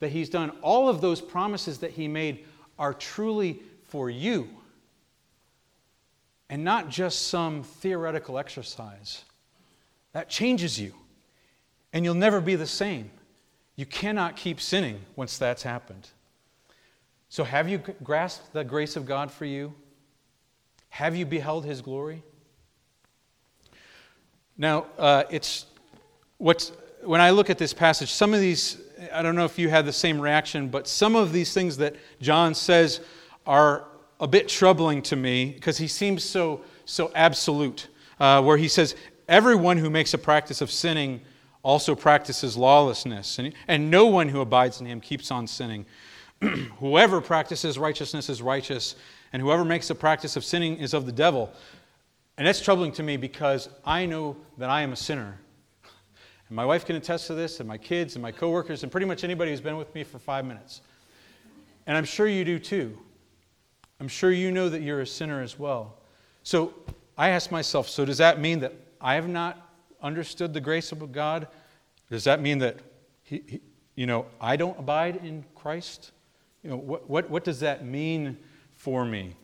that 0.00 0.10
He's 0.10 0.28
done, 0.28 0.50
all 0.62 0.88
of 0.88 1.00
those 1.00 1.20
promises 1.20 1.78
that 1.78 1.92
He 1.92 2.08
made 2.08 2.46
are 2.78 2.94
truly 2.94 3.60
for 3.84 4.08
you 4.08 4.48
and 6.52 6.64
not 6.64 6.90
just 6.90 7.28
some 7.28 7.62
theoretical 7.62 8.38
exercise. 8.38 9.24
That 10.12 10.28
changes 10.28 10.78
you, 10.78 10.92
and 11.94 12.04
you'll 12.04 12.14
never 12.14 12.42
be 12.42 12.56
the 12.56 12.66
same. 12.66 13.10
You 13.74 13.86
cannot 13.86 14.36
keep 14.36 14.60
sinning 14.60 15.00
once 15.16 15.38
that's 15.38 15.62
happened. 15.62 16.10
So, 17.30 17.42
have 17.42 17.70
you 17.70 17.78
grasped 18.04 18.52
the 18.52 18.64
grace 18.64 18.96
of 18.96 19.06
God 19.06 19.30
for 19.30 19.46
you? 19.46 19.72
Have 20.92 21.16
you 21.16 21.24
beheld 21.24 21.64
His 21.64 21.80
glory? 21.80 22.22
Now, 24.58 24.84
uh, 24.98 25.24
it's 25.30 25.64
what's 26.36 26.70
when 27.02 27.18
I 27.18 27.30
look 27.30 27.48
at 27.48 27.56
this 27.56 27.72
passage, 27.72 28.12
some 28.12 28.34
of 28.34 28.40
these, 28.40 28.78
I 29.10 29.22
don't 29.22 29.34
know 29.34 29.46
if 29.46 29.58
you 29.58 29.70
had 29.70 29.86
the 29.86 29.92
same 29.92 30.20
reaction, 30.20 30.68
but 30.68 30.86
some 30.86 31.16
of 31.16 31.32
these 31.32 31.54
things 31.54 31.78
that 31.78 31.96
John 32.20 32.54
says 32.54 33.00
are 33.46 33.86
a 34.20 34.28
bit 34.28 34.48
troubling 34.48 35.00
to 35.04 35.16
me 35.16 35.52
because 35.52 35.78
he 35.78 35.88
seems 35.88 36.22
so, 36.22 36.60
so 36.84 37.10
absolute. 37.14 37.88
Uh, 38.20 38.42
where 38.42 38.58
he 38.58 38.68
says, 38.68 38.94
Everyone 39.28 39.78
who 39.78 39.88
makes 39.88 40.12
a 40.12 40.18
practice 40.18 40.60
of 40.60 40.70
sinning 40.70 41.22
also 41.62 41.94
practices 41.94 42.54
lawlessness, 42.54 43.38
and, 43.38 43.54
and 43.66 43.90
no 43.90 44.08
one 44.08 44.28
who 44.28 44.42
abides 44.42 44.78
in 44.78 44.86
him 44.86 45.00
keeps 45.00 45.30
on 45.30 45.46
sinning. 45.46 45.86
whoever 46.80 47.22
practices 47.22 47.78
righteousness 47.78 48.28
is 48.28 48.42
righteous, 48.42 48.94
and 49.32 49.40
whoever 49.40 49.64
makes 49.64 49.90
a 49.90 49.94
practice 49.94 50.36
of 50.36 50.44
sinning 50.44 50.76
is 50.78 50.94
of 50.94 51.06
the 51.06 51.12
devil. 51.12 51.52
And 52.36 52.46
that's 52.46 52.60
troubling 52.60 52.92
to 52.92 53.02
me 53.02 53.16
because 53.16 53.68
I 53.84 54.06
know 54.06 54.36
that 54.58 54.70
I 54.70 54.82
am 54.82 54.92
a 54.92 54.96
sinner. 54.96 55.38
And 56.48 56.56
my 56.56 56.64
wife 56.64 56.84
can 56.84 56.96
attest 56.96 57.26
to 57.28 57.34
this, 57.34 57.60
and 57.60 57.68
my 57.68 57.78
kids, 57.78 58.14
and 58.14 58.22
my 58.22 58.32
coworkers, 58.32 58.82
and 58.82 58.92
pretty 58.92 59.06
much 59.06 59.24
anybody 59.24 59.50
who's 59.50 59.60
been 59.60 59.76
with 59.76 59.94
me 59.94 60.04
for 60.04 60.18
five 60.18 60.44
minutes. 60.44 60.80
And 61.86 61.96
I'm 61.96 62.04
sure 62.04 62.26
you 62.26 62.44
do 62.44 62.58
too. 62.58 62.98
I'm 64.00 64.08
sure 64.08 64.32
you 64.32 64.50
know 64.50 64.68
that 64.68 64.82
you're 64.82 65.00
a 65.00 65.06
sinner 65.06 65.42
as 65.42 65.58
well. 65.58 65.98
So 66.42 66.74
I 67.16 67.30
ask 67.30 67.50
myself 67.50 67.88
so 67.88 68.04
does 68.04 68.18
that 68.18 68.40
mean 68.40 68.60
that 68.60 68.72
I 69.00 69.14
have 69.14 69.28
not 69.28 69.70
understood 70.02 70.52
the 70.52 70.60
grace 70.60 70.92
of 70.92 71.12
God? 71.12 71.46
Does 72.10 72.24
that 72.24 72.40
mean 72.40 72.58
that, 72.58 72.78
he, 73.22 73.42
he, 73.46 73.60
you 73.94 74.06
know, 74.06 74.26
I 74.40 74.56
don't 74.56 74.78
abide 74.78 75.16
in 75.16 75.44
Christ? 75.54 76.10
You 76.62 76.70
know, 76.70 76.76
what, 76.76 77.08
what, 77.08 77.30
what 77.30 77.44
does 77.44 77.60
that 77.60 77.84
mean 77.84 78.36
for 78.82 79.04
me? 79.04 79.36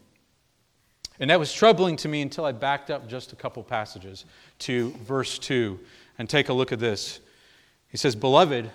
And 1.20 1.30
that 1.30 1.38
was 1.38 1.52
troubling 1.52 1.94
to 1.98 2.08
me 2.08 2.22
until 2.22 2.44
I 2.44 2.50
backed 2.50 2.90
up 2.90 3.08
just 3.08 3.32
a 3.32 3.36
couple 3.36 3.62
passages 3.62 4.24
to 4.60 4.90
verse 5.04 5.38
2 5.38 5.78
and 6.18 6.28
take 6.28 6.48
a 6.48 6.52
look 6.52 6.72
at 6.72 6.80
this. 6.80 7.20
He 7.88 7.96
says, 7.96 8.16
Beloved, 8.16 8.68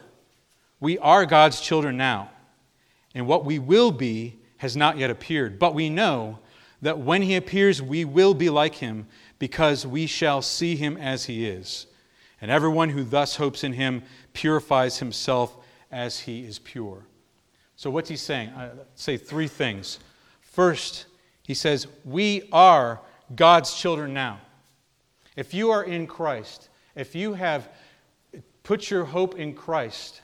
we 0.80 0.98
are 1.00 1.26
God's 1.26 1.60
children 1.60 1.98
now, 1.98 2.32
and 3.14 3.28
what 3.28 3.44
we 3.44 3.60
will 3.60 3.92
be 3.92 4.40
has 4.56 4.78
not 4.78 4.98
yet 4.98 5.10
appeared. 5.10 5.60
But 5.60 5.76
we 5.76 5.90
know 5.90 6.40
that 6.82 6.98
when 6.98 7.24
he 7.24 7.36
appears, 7.36 7.82
we 7.82 8.06
will 8.06 8.34
be 8.34 8.50
like 8.50 8.76
him, 8.76 9.08
because 9.40 9.86
we 9.86 10.08
shall 10.08 10.42
see 10.42 10.78
him 10.78 10.96
as 10.96 11.26
he 11.26 11.46
is. 11.46 11.88
And 12.40 12.50
everyone 12.50 12.90
who 12.90 13.04
thus 13.04 13.36
hopes 13.36 13.66
in 13.66 13.74
him 13.74 14.02
purifies 14.32 15.00
himself 15.00 15.58
as 15.92 16.22
he 16.22 16.46
is 16.46 16.58
pure. 16.60 17.04
So, 17.76 17.90
what's 17.90 18.08
he 18.08 18.16
saying? 18.16 18.52
I 18.56 18.70
say 18.96 19.18
three 19.18 19.50
things. 19.50 20.00
First, 20.54 21.08
he 21.42 21.56
says, 21.56 21.88
We 22.06 22.48
are 22.52 23.02
God's 23.36 23.74
children 23.74 24.14
now. 24.14 24.40
If 25.36 25.52
you 25.52 25.72
are 25.72 25.84
in 25.84 26.06
Christ, 26.06 26.70
if 26.96 27.16
you 27.16 27.34
have 27.34 27.70
put 28.62 28.92
your 28.92 29.04
hope 29.04 29.34
in 29.40 29.56
Christ, 29.56 30.22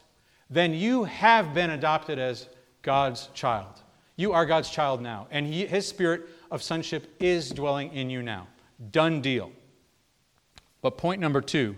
then 0.47 0.75
you 0.75 1.05
have 1.05 1.55
been 1.55 1.71
adopted 1.71 2.19
as 2.19 2.47
God's 2.83 3.31
child. 3.33 3.81
You 4.17 4.31
are 4.33 4.45
God's 4.45 4.69
child 4.69 5.01
now, 5.01 5.25
and 5.31 5.47
he, 5.47 5.65
His 5.65 5.87
spirit 5.87 6.29
of 6.51 6.61
sonship 6.61 7.11
is 7.19 7.49
dwelling 7.49 7.91
in 7.91 8.11
you 8.11 8.21
now. 8.21 8.47
Done 8.91 9.21
deal. 9.21 9.51
But 10.83 10.95
point 10.99 11.19
number 11.19 11.41
two, 11.41 11.75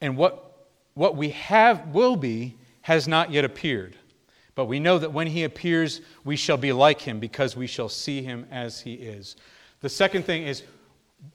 and 0.00 0.16
what, 0.16 0.68
what 0.94 1.16
we 1.16 1.30
have 1.30 1.88
will 1.88 2.14
be 2.14 2.54
has 2.82 3.08
not 3.08 3.32
yet 3.32 3.44
appeared. 3.44 3.96
But 4.56 4.64
we 4.64 4.80
know 4.80 4.98
that 4.98 5.12
when 5.12 5.28
he 5.28 5.44
appears, 5.44 6.00
we 6.24 6.34
shall 6.34 6.56
be 6.56 6.72
like 6.72 7.00
him 7.00 7.20
because 7.20 7.56
we 7.56 7.68
shall 7.68 7.90
see 7.90 8.22
him 8.22 8.46
as 8.50 8.80
he 8.80 8.94
is. 8.94 9.36
The 9.82 9.88
second 9.88 10.24
thing 10.24 10.44
is 10.44 10.64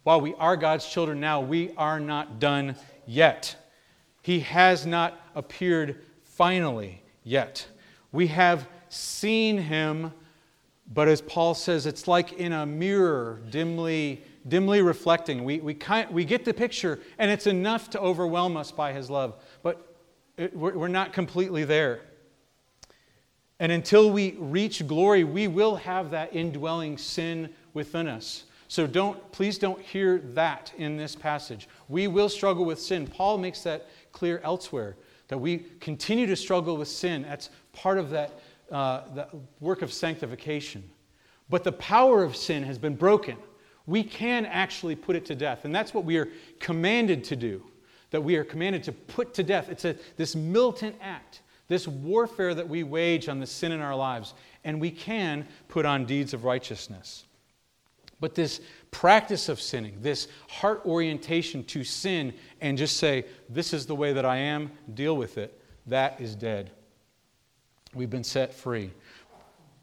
while 0.03 0.19
we 0.19 0.33
are 0.35 0.57
God's 0.57 0.87
children 0.87 1.19
now, 1.19 1.39
we 1.39 1.71
are 1.77 1.99
not 1.99 2.39
done 2.39 2.75
yet. 3.05 3.55
He 4.23 4.39
has 4.41 4.85
not 4.85 5.19
appeared 5.35 6.01
finally 6.23 7.03
yet. 7.23 7.67
We 8.11 8.27
have 8.27 8.67
seen 8.89 9.59
him, 9.59 10.11
but 10.91 11.07
as 11.07 11.21
Paul 11.21 11.53
says, 11.53 11.85
it's 11.85 12.07
like 12.07 12.33
in 12.33 12.51
a 12.51 12.65
mirror, 12.65 13.39
dimly, 13.51 14.23
dimly 14.47 14.81
reflecting. 14.81 15.43
We, 15.43 15.59
we, 15.59 15.75
kind, 15.75 16.09
we 16.09 16.25
get 16.25 16.43
the 16.43 16.53
picture, 16.53 16.99
and 17.19 17.29
it's 17.29 17.47
enough 17.47 17.91
to 17.91 17.99
overwhelm 17.99 18.57
us 18.57 18.71
by 18.71 18.93
his 18.93 19.11
love, 19.11 19.35
but 19.61 19.95
it, 20.37 20.55
we're, 20.55 20.75
we're 20.75 20.87
not 20.87 21.13
completely 21.13 21.63
there. 21.65 22.01
And 23.61 23.71
until 23.71 24.09
we 24.09 24.31
reach 24.39 24.87
glory, 24.87 25.23
we 25.23 25.47
will 25.47 25.75
have 25.75 26.09
that 26.09 26.35
indwelling 26.35 26.97
sin 26.97 27.47
within 27.75 28.07
us. 28.07 28.45
So 28.67 28.87
don't, 28.87 29.31
please 29.31 29.59
don't 29.59 29.79
hear 29.79 30.17
that 30.33 30.73
in 30.77 30.97
this 30.97 31.15
passage. 31.15 31.69
We 31.87 32.07
will 32.07 32.27
struggle 32.27 32.65
with 32.65 32.81
sin. 32.81 33.05
Paul 33.05 33.37
makes 33.37 33.61
that 33.61 33.87
clear 34.13 34.41
elsewhere, 34.43 34.95
that 35.27 35.37
we 35.37 35.59
continue 35.79 36.25
to 36.25 36.35
struggle 36.35 36.75
with 36.75 36.87
sin. 36.87 37.21
That's 37.21 37.51
part 37.71 37.99
of 37.99 38.09
that, 38.09 38.39
uh, 38.71 39.03
that 39.13 39.29
work 39.59 39.83
of 39.83 39.93
sanctification. 39.93 40.83
But 41.47 41.63
the 41.63 41.73
power 41.73 42.23
of 42.23 42.35
sin 42.35 42.63
has 42.63 42.79
been 42.79 42.95
broken. 42.95 43.37
We 43.85 44.03
can 44.03 44.47
actually 44.47 44.95
put 44.95 45.15
it 45.15 45.23
to 45.25 45.35
death. 45.35 45.65
And 45.65 45.75
that's 45.75 45.93
what 45.93 46.03
we 46.03 46.17
are 46.17 46.29
commanded 46.59 47.23
to 47.25 47.35
do, 47.35 47.63
that 48.09 48.23
we 48.23 48.37
are 48.37 48.43
commanded 48.43 48.81
to 48.85 48.91
put 48.91 49.35
to 49.35 49.43
death. 49.43 49.69
It's 49.69 49.85
a, 49.85 49.95
this 50.17 50.35
militant 50.35 50.95
act, 50.99 51.41
this 51.71 51.87
warfare 51.87 52.53
that 52.53 52.67
we 52.67 52.83
wage 52.83 53.29
on 53.29 53.39
the 53.39 53.47
sin 53.47 53.71
in 53.71 53.79
our 53.79 53.95
lives. 53.95 54.33
And 54.65 54.81
we 54.81 54.91
can 54.91 55.47
put 55.69 55.85
on 55.85 56.05
deeds 56.05 56.33
of 56.33 56.43
righteousness. 56.43 57.23
But 58.19 58.35
this 58.35 58.59
practice 58.91 59.47
of 59.47 59.61
sinning, 59.61 59.97
this 60.01 60.27
heart 60.49 60.81
orientation 60.85 61.63
to 61.63 61.85
sin 61.85 62.33
and 62.59 62.77
just 62.77 62.97
say, 62.97 63.23
This 63.47 63.73
is 63.73 63.85
the 63.85 63.95
way 63.95 64.11
that 64.11 64.25
I 64.25 64.35
am, 64.35 64.69
deal 64.93 65.15
with 65.15 65.37
it, 65.37 65.63
that 65.87 66.19
is 66.19 66.35
dead. 66.35 66.71
We've 67.95 68.09
been 68.09 68.25
set 68.25 68.53
free. 68.53 68.91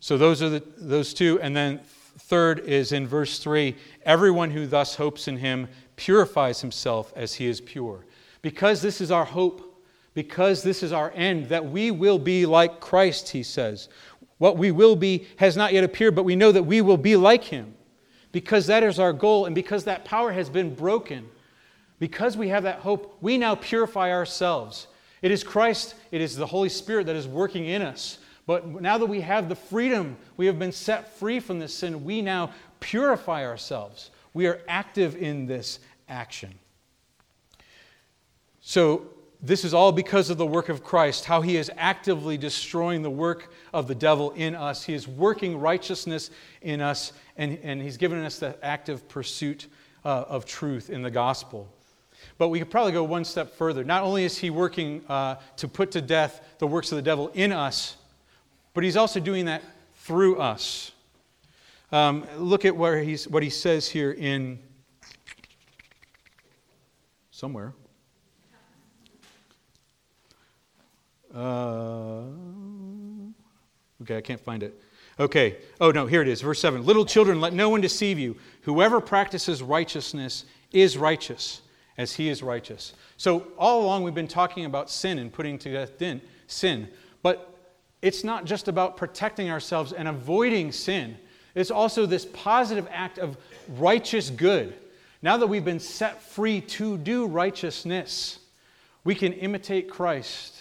So 0.00 0.18
those 0.18 0.42
are 0.42 0.50
the, 0.50 0.62
those 0.76 1.14
two. 1.14 1.40
And 1.40 1.56
then 1.56 1.80
third 2.18 2.60
is 2.60 2.92
in 2.92 3.06
verse 3.06 3.38
3 3.38 3.74
everyone 4.04 4.50
who 4.50 4.66
thus 4.66 4.96
hopes 4.96 5.26
in 5.26 5.38
him 5.38 5.68
purifies 5.96 6.60
himself 6.60 7.14
as 7.16 7.34
he 7.34 7.46
is 7.46 7.62
pure. 7.62 8.04
Because 8.42 8.82
this 8.82 9.00
is 9.00 9.10
our 9.10 9.24
hope, 9.24 9.67
because 10.18 10.64
this 10.64 10.82
is 10.82 10.90
our 10.90 11.12
end, 11.14 11.48
that 11.48 11.64
we 11.64 11.92
will 11.92 12.18
be 12.18 12.44
like 12.44 12.80
Christ, 12.80 13.28
he 13.28 13.44
says. 13.44 13.88
What 14.38 14.58
we 14.58 14.72
will 14.72 14.96
be 14.96 15.28
has 15.36 15.56
not 15.56 15.72
yet 15.72 15.84
appeared, 15.84 16.16
but 16.16 16.24
we 16.24 16.34
know 16.34 16.50
that 16.50 16.64
we 16.64 16.80
will 16.80 16.96
be 16.96 17.14
like 17.14 17.44
him 17.44 17.72
because 18.32 18.66
that 18.66 18.82
is 18.82 18.98
our 18.98 19.12
goal 19.12 19.46
and 19.46 19.54
because 19.54 19.84
that 19.84 20.04
power 20.04 20.32
has 20.32 20.50
been 20.50 20.74
broken, 20.74 21.28
because 22.00 22.36
we 22.36 22.48
have 22.48 22.64
that 22.64 22.80
hope, 22.80 23.16
we 23.20 23.38
now 23.38 23.54
purify 23.54 24.10
ourselves. 24.10 24.88
It 25.22 25.30
is 25.30 25.44
Christ, 25.44 25.94
it 26.10 26.20
is 26.20 26.34
the 26.34 26.46
Holy 26.46 26.68
Spirit 26.68 27.06
that 27.06 27.14
is 27.14 27.28
working 27.28 27.66
in 27.66 27.80
us. 27.80 28.18
But 28.44 28.66
now 28.66 28.98
that 28.98 29.06
we 29.06 29.20
have 29.20 29.48
the 29.48 29.54
freedom, 29.54 30.16
we 30.36 30.46
have 30.46 30.58
been 30.58 30.72
set 30.72 31.16
free 31.16 31.38
from 31.38 31.60
this 31.60 31.72
sin, 31.72 32.02
we 32.04 32.22
now 32.22 32.50
purify 32.80 33.46
ourselves. 33.46 34.10
We 34.34 34.48
are 34.48 34.62
active 34.66 35.14
in 35.14 35.46
this 35.46 35.78
action. 36.08 36.58
So, 38.60 39.06
this 39.40 39.64
is 39.64 39.72
all 39.72 39.92
because 39.92 40.30
of 40.30 40.38
the 40.38 40.46
work 40.46 40.68
of 40.68 40.82
Christ, 40.82 41.24
how 41.24 41.42
he 41.42 41.56
is 41.56 41.70
actively 41.76 42.36
destroying 42.36 43.02
the 43.02 43.10
work 43.10 43.52
of 43.72 43.86
the 43.86 43.94
devil 43.94 44.32
in 44.32 44.56
us. 44.56 44.82
He 44.82 44.94
is 44.94 45.06
working 45.06 45.60
righteousness 45.60 46.30
in 46.60 46.80
us, 46.80 47.12
and, 47.36 47.58
and 47.62 47.80
he's 47.80 47.96
given 47.96 48.24
us 48.24 48.40
the 48.40 48.56
active 48.64 49.08
pursuit 49.08 49.68
uh, 50.04 50.24
of 50.28 50.44
truth 50.44 50.90
in 50.90 51.02
the 51.02 51.10
gospel. 51.10 51.72
But 52.36 52.48
we 52.48 52.58
could 52.58 52.70
probably 52.70 52.92
go 52.92 53.04
one 53.04 53.24
step 53.24 53.54
further. 53.54 53.84
Not 53.84 54.02
only 54.02 54.24
is 54.24 54.36
he 54.36 54.50
working 54.50 55.04
uh, 55.08 55.36
to 55.56 55.68
put 55.68 55.92
to 55.92 56.00
death 56.00 56.40
the 56.58 56.66
works 56.66 56.90
of 56.90 56.96
the 56.96 57.02
devil 57.02 57.28
in 57.28 57.52
us, 57.52 57.96
but 58.74 58.82
he's 58.82 58.96
also 58.96 59.20
doing 59.20 59.44
that 59.44 59.62
through 59.94 60.38
us. 60.38 60.90
Um, 61.92 62.26
look 62.36 62.64
at 62.64 62.76
where 62.76 63.00
he's, 63.02 63.28
what 63.28 63.42
he 63.42 63.50
says 63.50 63.88
here 63.88 64.12
in 64.12 64.58
somewhere. 67.30 67.72
Uh, 71.34 72.22
okay, 74.02 74.16
I 74.16 74.20
can't 74.20 74.40
find 74.40 74.62
it. 74.62 74.80
Okay. 75.20 75.56
Oh, 75.80 75.90
no, 75.90 76.06
here 76.06 76.22
it 76.22 76.28
is. 76.28 76.40
Verse 76.40 76.60
7. 76.60 76.84
Little 76.84 77.04
children, 77.04 77.40
let 77.40 77.52
no 77.52 77.68
one 77.68 77.80
deceive 77.80 78.18
you. 78.18 78.36
Whoever 78.62 79.00
practices 79.00 79.62
righteousness 79.62 80.44
is 80.70 80.96
righteous 80.96 81.62
as 81.96 82.14
he 82.14 82.28
is 82.28 82.42
righteous. 82.42 82.94
So, 83.16 83.48
all 83.58 83.82
along, 83.82 84.04
we've 84.04 84.14
been 84.14 84.28
talking 84.28 84.64
about 84.64 84.90
sin 84.90 85.18
and 85.18 85.32
putting 85.32 85.58
to 85.58 85.72
death 85.72 86.20
sin. 86.46 86.88
But 87.22 87.52
it's 88.00 88.22
not 88.22 88.44
just 88.44 88.68
about 88.68 88.96
protecting 88.96 89.50
ourselves 89.50 89.92
and 89.92 90.06
avoiding 90.06 90.70
sin, 90.70 91.16
it's 91.54 91.72
also 91.72 92.06
this 92.06 92.26
positive 92.26 92.86
act 92.92 93.18
of 93.18 93.36
righteous 93.68 94.30
good. 94.30 94.74
Now 95.20 95.36
that 95.38 95.48
we've 95.48 95.64
been 95.64 95.80
set 95.80 96.22
free 96.22 96.60
to 96.60 96.96
do 96.96 97.26
righteousness, 97.26 98.38
we 99.02 99.16
can 99.16 99.32
imitate 99.32 99.90
Christ 99.90 100.57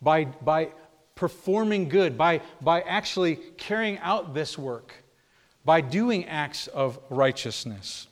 by, 0.00 0.24
by 0.24 0.70
performing 1.14 1.88
good, 1.88 2.16
by, 2.16 2.40
by 2.60 2.80
actually 2.82 3.36
carrying 3.56 3.98
out 3.98 4.34
this 4.34 4.56
work, 4.56 4.94
by 5.64 5.80
doing 5.80 6.24
acts 6.26 6.66
of 6.68 6.98
righteousness. 7.10 8.06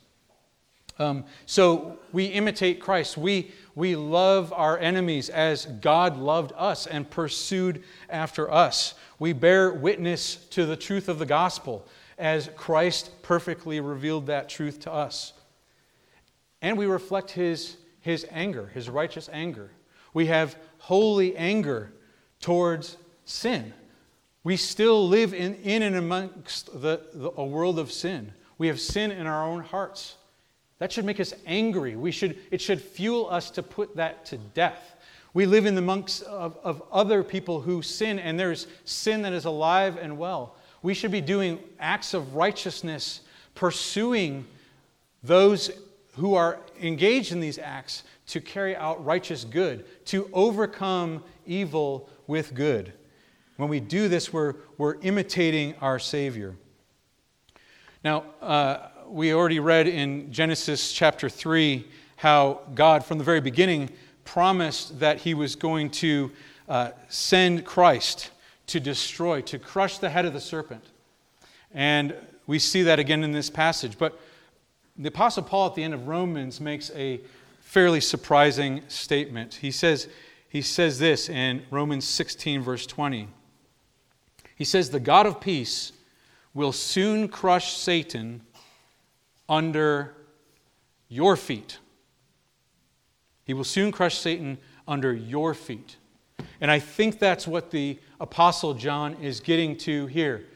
Um, 0.99 1.25
so 1.45 1.99
we 2.11 2.25
imitate 2.25 2.81
Christ. 2.81 3.17
We, 3.17 3.51
we 3.75 3.95
love 3.95 4.51
our 4.51 4.77
enemies 4.79 5.29
as 5.29 5.65
God 5.65 6.17
loved 6.17 6.51
us 6.57 6.87
and 6.87 7.09
pursued 7.09 7.83
after 8.09 8.51
us. 8.51 8.95
We 9.19 9.33
bear 9.33 9.71
witness 9.71 10.35
to 10.51 10.65
the 10.65 10.75
truth 10.75 11.07
of 11.07 11.19
the 11.19 11.25
gospel 11.25 11.87
as 12.17 12.49
Christ 12.55 13.11
perfectly 13.21 13.79
revealed 13.79 14.25
that 14.27 14.49
truth 14.49 14.79
to 14.81 14.91
us. 14.91 15.33
And 16.61 16.77
we 16.77 16.87
reflect 16.87 17.31
his, 17.31 17.77
his 18.01 18.25
anger, 18.31 18.71
his 18.73 18.89
righteous 18.89 19.29
anger. 19.31 19.69
We 20.13 20.25
have 20.25 20.55
holy 20.87 21.35
anger 21.35 21.91
towards 22.39 22.95
sin. 23.25 23.73
We 24.45 24.55
still 24.55 25.05
live 25.05 25.33
in, 25.33 25.55
in 25.55 25.83
and 25.83 25.97
amongst 25.97 26.67
the, 26.81 27.01
the, 27.13 27.29
a 27.35 27.43
world 27.43 27.77
of 27.77 27.91
sin. 27.91 28.31
We 28.57 28.67
have 28.67 28.79
sin 28.79 29.11
in 29.11 29.27
our 29.27 29.45
own 29.45 29.63
hearts. 29.63 30.15
That 30.79 30.93
should 30.93 31.03
make 31.03 31.19
us 31.19 31.33
angry. 31.45 31.97
We 31.97 32.11
should, 32.11 32.37
it 32.51 32.61
should 32.61 32.81
fuel 32.81 33.27
us 33.29 33.51
to 33.51 33.63
put 33.63 33.97
that 33.97 34.23
to 34.27 34.37
death. 34.37 34.95
We 35.33 35.45
live 35.45 35.65
in 35.65 35.75
the 35.75 35.81
monks 35.81 36.21
of, 36.21 36.57
of 36.63 36.81
other 36.89 37.21
people 37.21 37.59
who 37.59 37.81
sin, 37.81 38.17
and 38.17 38.39
there's 38.39 38.67
sin 38.85 39.23
that 39.23 39.33
is 39.33 39.43
alive 39.43 39.97
and 40.01 40.17
well. 40.17 40.55
We 40.83 40.93
should 40.93 41.11
be 41.11 41.19
doing 41.19 41.59
acts 41.81 42.13
of 42.13 42.33
righteousness, 42.33 43.19
pursuing 43.55 44.45
those 45.21 45.69
who 46.15 46.35
are 46.35 46.59
engaged 46.81 47.33
in 47.33 47.41
these 47.41 47.59
acts 47.59 48.03
to 48.27 48.41
carry 48.41 48.75
out 48.75 49.03
righteous 49.03 49.43
good, 49.43 49.85
to 50.05 50.29
overcome 50.33 51.23
evil 51.45 52.09
with 52.27 52.53
good. 52.53 52.93
When 53.55 53.69
we 53.69 53.79
do 53.79 54.07
this, 54.07 54.31
we're, 54.31 54.55
we're 54.77 54.95
imitating 55.01 55.75
our 55.81 55.97
Savior. 55.97 56.55
Now, 58.03 58.25
uh, 58.41 58.89
we 59.07 59.33
already 59.33 59.59
read 59.59 59.87
in 59.87 60.31
Genesis 60.31 60.91
chapter 60.91 61.29
3 61.29 61.87
how 62.17 62.61
God, 62.75 63.03
from 63.03 63.17
the 63.17 63.23
very 63.23 63.41
beginning, 63.41 63.89
promised 64.25 64.99
that 64.99 65.17
He 65.19 65.33
was 65.33 65.55
going 65.55 65.89
to 65.91 66.31
uh, 66.67 66.91
send 67.07 67.65
Christ 67.65 68.31
to 68.67 68.79
destroy, 68.79 69.41
to 69.41 69.57
crush 69.57 69.97
the 69.97 70.09
head 70.09 70.25
of 70.25 70.33
the 70.33 70.41
serpent. 70.41 70.83
And 71.73 72.13
we 72.45 72.59
see 72.59 72.83
that 72.83 72.99
again 72.99 73.23
in 73.23 73.31
this 73.31 73.49
passage. 73.49 73.97
But 73.97 74.19
the 74.97 75.09
Apostle 75.09 75.43
Paul 75.43 75.67
at 75.67 75.75
the 75.75 75.83
end 75.83 75.93
of 75.93 76.07
Romans 76.07 76.59
makes 76.59 76.91
a 76.95 77.21
fairly 77.77 78.01
surprising 78.01 78.81
statement. 78.87 79.53
He 79.53 79.69
says, 79.69 80.07
he 80.49 80.63
says 80.63 80.97
this 80.97 81.29
in 81.29 81.61
Romans 81.69 82.07
16, 82.07 82.63
verse 82.63 82.87
20. 82.87 83.27
He 84.55 84.63
says, 84.63 84.89
The 84.89 84.99
God 84.99 85.27
of 85.27 85.39
peace 85.39 85.91
will 86.55 86.71
soon 86.71 87.27
crush 87.27 87.77
Satan 87.77 88.41
under 89.47 90.15
your 91.07 91.37
feet. 91.37 91.77
He 93.45 93.53
will 93.53 93.63
soon 93.63 93.91
crush 93.91 94.17
Satan 94.17 94.57
under 94.87 95.13
your 95.13 95.53
feet. 95.53 95.97
And 96.59 96.71
I 96.71 96.79
think 96.79 97.19
that's 97.19 97.47
what 97.47 97.69
the 97.69 97.99
Apostle 98.19 98.73
John 98.73 99.17
is 99.21 99.39
getting 99.39 99.77
to 99.77 100.07
here 100.07 100.47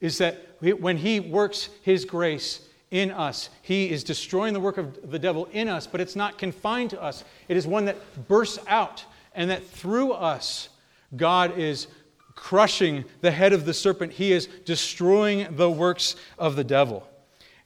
is 0.00 0.16
that 0.16 0.56
when 0.80 0.96
he 0.96 1.20
works 1.20 1.68
his 1.82 2.06
grace 2.06 2.66
in 2.92 3.10
us, 3.10 3.48
he 3.62 3.90
is 3.90 4.04
destroying 4.04 4.52
the 4.52 4.60
work 4.60 4.76
of 4.76 5.10
the 5.10 5.18
devil 5.18 5.48
in 5.52 5.66
us, 5.66 5.86
but 5.86 6.00
it's 6.00 6.14
not 6.14 6.38
confined 6.38 6.90
to 6.90 7.02
us. 7.02 7.24
It 7.48 7.56
is 7.56 7.66
one 7.66 7.86
that 7.86 8.28
bursts 8.28 8.58
out, 8.68 9.04
and 9.34 9.50
that 9.50 9.66
through 9.66 10.12
us, 10.12 10.68
God 11.16 11.58
is 11.58 11.88
crushing 12.34 13.04
the 13.22 13.30
head 13.30 13.54
of 13.54 13.64
the 13.64 13.72
serpent. 13.72 14.12
He 14.12 14.32
is 14.32 14.46
destroying 14.64 15.56
the 15.56 15.70
works 15.70 16.16
of 16.38 16.54
the 16.54 16.64
devil. 16.64 17.08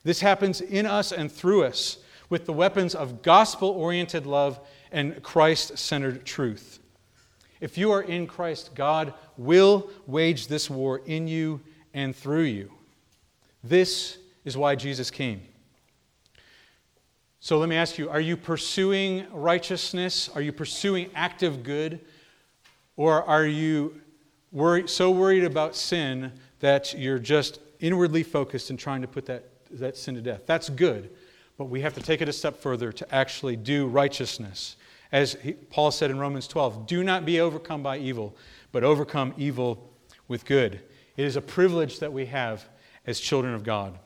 This 0.05 0.21
happens 0.21 0.61
in 0.61 0.87
us 0.87 1.11
and 1.11 1.31
through 1.31 1.65
us 1.65 1.99
with 2.31 2.47
the 2.47 2.53
weapons 2.53 2.95
of 2.95 3.23
gospel 3.23 3.71
oriented 3.71 4.27
love 4.27 4.61
and 4.93 5.21
Christ 5.25 5.77
centered 5.77 6.25
truth. 6.25 6.79
If 7.61 7.77
you 7.77 7.91
are 7.91 8.03
in 8.03 8.29
Christ, 8.29 8.77
God 8.77 9.13
will 9.37 9.91
wage 10.07 10.47
this 10.47 10.71
war 10.71 11.01
in 11.05 11.27
you 11.27 11.61
and 11.95 12.15
through 12.15 12.43
you. 12.43 12.71
This 13.65 14.19
is 14.47 14.57
why 14.57 14.75
Jesus 14.75 15.11
came. 15.11 15.43
So 17.41 17.59
let 17.59 17.69
me 17.69 17.77
ask 17.77 17.99
you 17.99 18.09
are 18.09 18.21
you 18.21 18.39
pursuing 18.39 19.27
righteousness? 19.31 20.31
Are 20.35 20.41
you 20.41 20.53
pursuing 20.53 21.11
active 21.15 21.63
good? 21.63 22.01
Or 22.97 23.23
are 23.25 23.45
you 23.45 24.01
worried, 24.51 24.89
so 24.89 25.11
worried 25.11 25.45
about 25.45 25.77
sin 25.77 26.33
that 26.61 26.95
you're 26.95 27.19
just 27.19 27.61
inwardly 27.81 28.23
focused 28.23 28.71
and 28.71 28.79
trying 28.79 29.03
to 29.03 29.09
put 29.09 29.27
that 29.27 29.45
that 29.73 29.97
sin 29.97 30.15
to 30.15 30.21
death. 30.21 30.43
That's 30.47 30.69
good, 30.69 31.11
but 31.59 31.67
we 31.67 31.81
have 31.81 31.95
to 31.95 32.03
take 32.03 32.21
it 32.21 32.29
a 32.29 32.33
step 32.33 32.57
further 32.57 32.93
to 32.93 33.15
actually 33.15 33.57
do 33.57 33.87
righteousness. 33.87 34.77
As 35.13 35.35
he, 35.35 35.53
Paul 35.53 35.91
said 35.91 36.11
in 36.11 36.19
Romans 36.19 36.49
12, 36.49 36.87
do 36.87 37.05
not 37.05 37.25
be 37.25 37.41
overcome 37.41 37.83
by 37.83 37.99
evil, 37.99 38.37
but 38.73 38.85
overcome 38.85 39.35
evil 39.37 39.93
with 40.29 40.45
good. 40.45 40.81
It 41.17 41.25
is 41.25 41.37
a 41.37 41.41
privilege 41.41 42.01
that 42.01 42.13
we 42.13 42.27
have 42.27 42.69
as 43.07 43.21
children 43.21 43.55
of 43.55 43.63
God. 43.63 43.99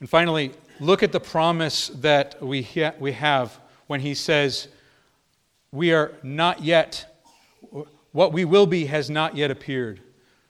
And 0.00 0.08
finally, 0.08 0.52
look 0.80 1.02
at 1.02 1.12
the 1.12 1.20
promise 1.20 1.88
that 1.88 2.42
we, 2.42 2.62
ha- 2.62 2.94
we 2.98 3.12
have 3.12 3.58
when 3.86 4.00
he 4.00 4.14
says, 4.14 4.68
We 5.72 5.92
are 5.92 6.12
not 6.22 6.62
yet, 6.62 7.22
what 8.12 8.32
we 8.32 8.44
will 8.44 8.66
be 8.66 8.86
has 8.86 9.08
not 9.08 9.36
yet 9.36 9.50
appeared. 9.50 10.00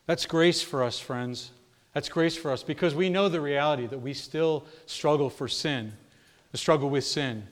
That's 0.07 0.27
grace 0.27 0.63
for 0.63 0.83
us, 0.83 0.99
friends. 0.99 1.51
That's 1.93 2.09
grace 2.09 2.37
for 2.37 2.51
us 2.51 2.63
because 2.63 2.95
we 2.95 3.09
know 3.09 3.29
the 3.29 3.41
reality 3.41 3.87
that 3.87 3.99
we 3.99 4.13
still 4.13 4.67
struggle 4.87 5.31
for 5.31 5.49
sin, 5.49 5.93
the 6.53 6.59
struggle 6.59 6.91
with 6.91 7.05
sin. 7.05 7.47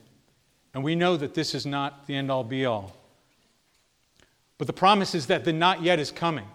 And 0.74 0.85
we 0.85 0.94
know 0.94 1.16
that 1.16 1.35
this 1.35 1.54
is 1.54 1.64
not 1.64 2.07
the 2.07 2.14
end 2.16 2.30
all 2.30 2.44
be 2.44 2.66
all. 2.66 2.96
But 4.59 4.66
the 4.66 4.72
promise 4.72 5.14
is 5.14 5.26
that 5.26 5.44
the 5.44 5.52
not 5.52 5.83
yet 5.83 5.98
is 5.98 6.11
coming. 6.11 6.46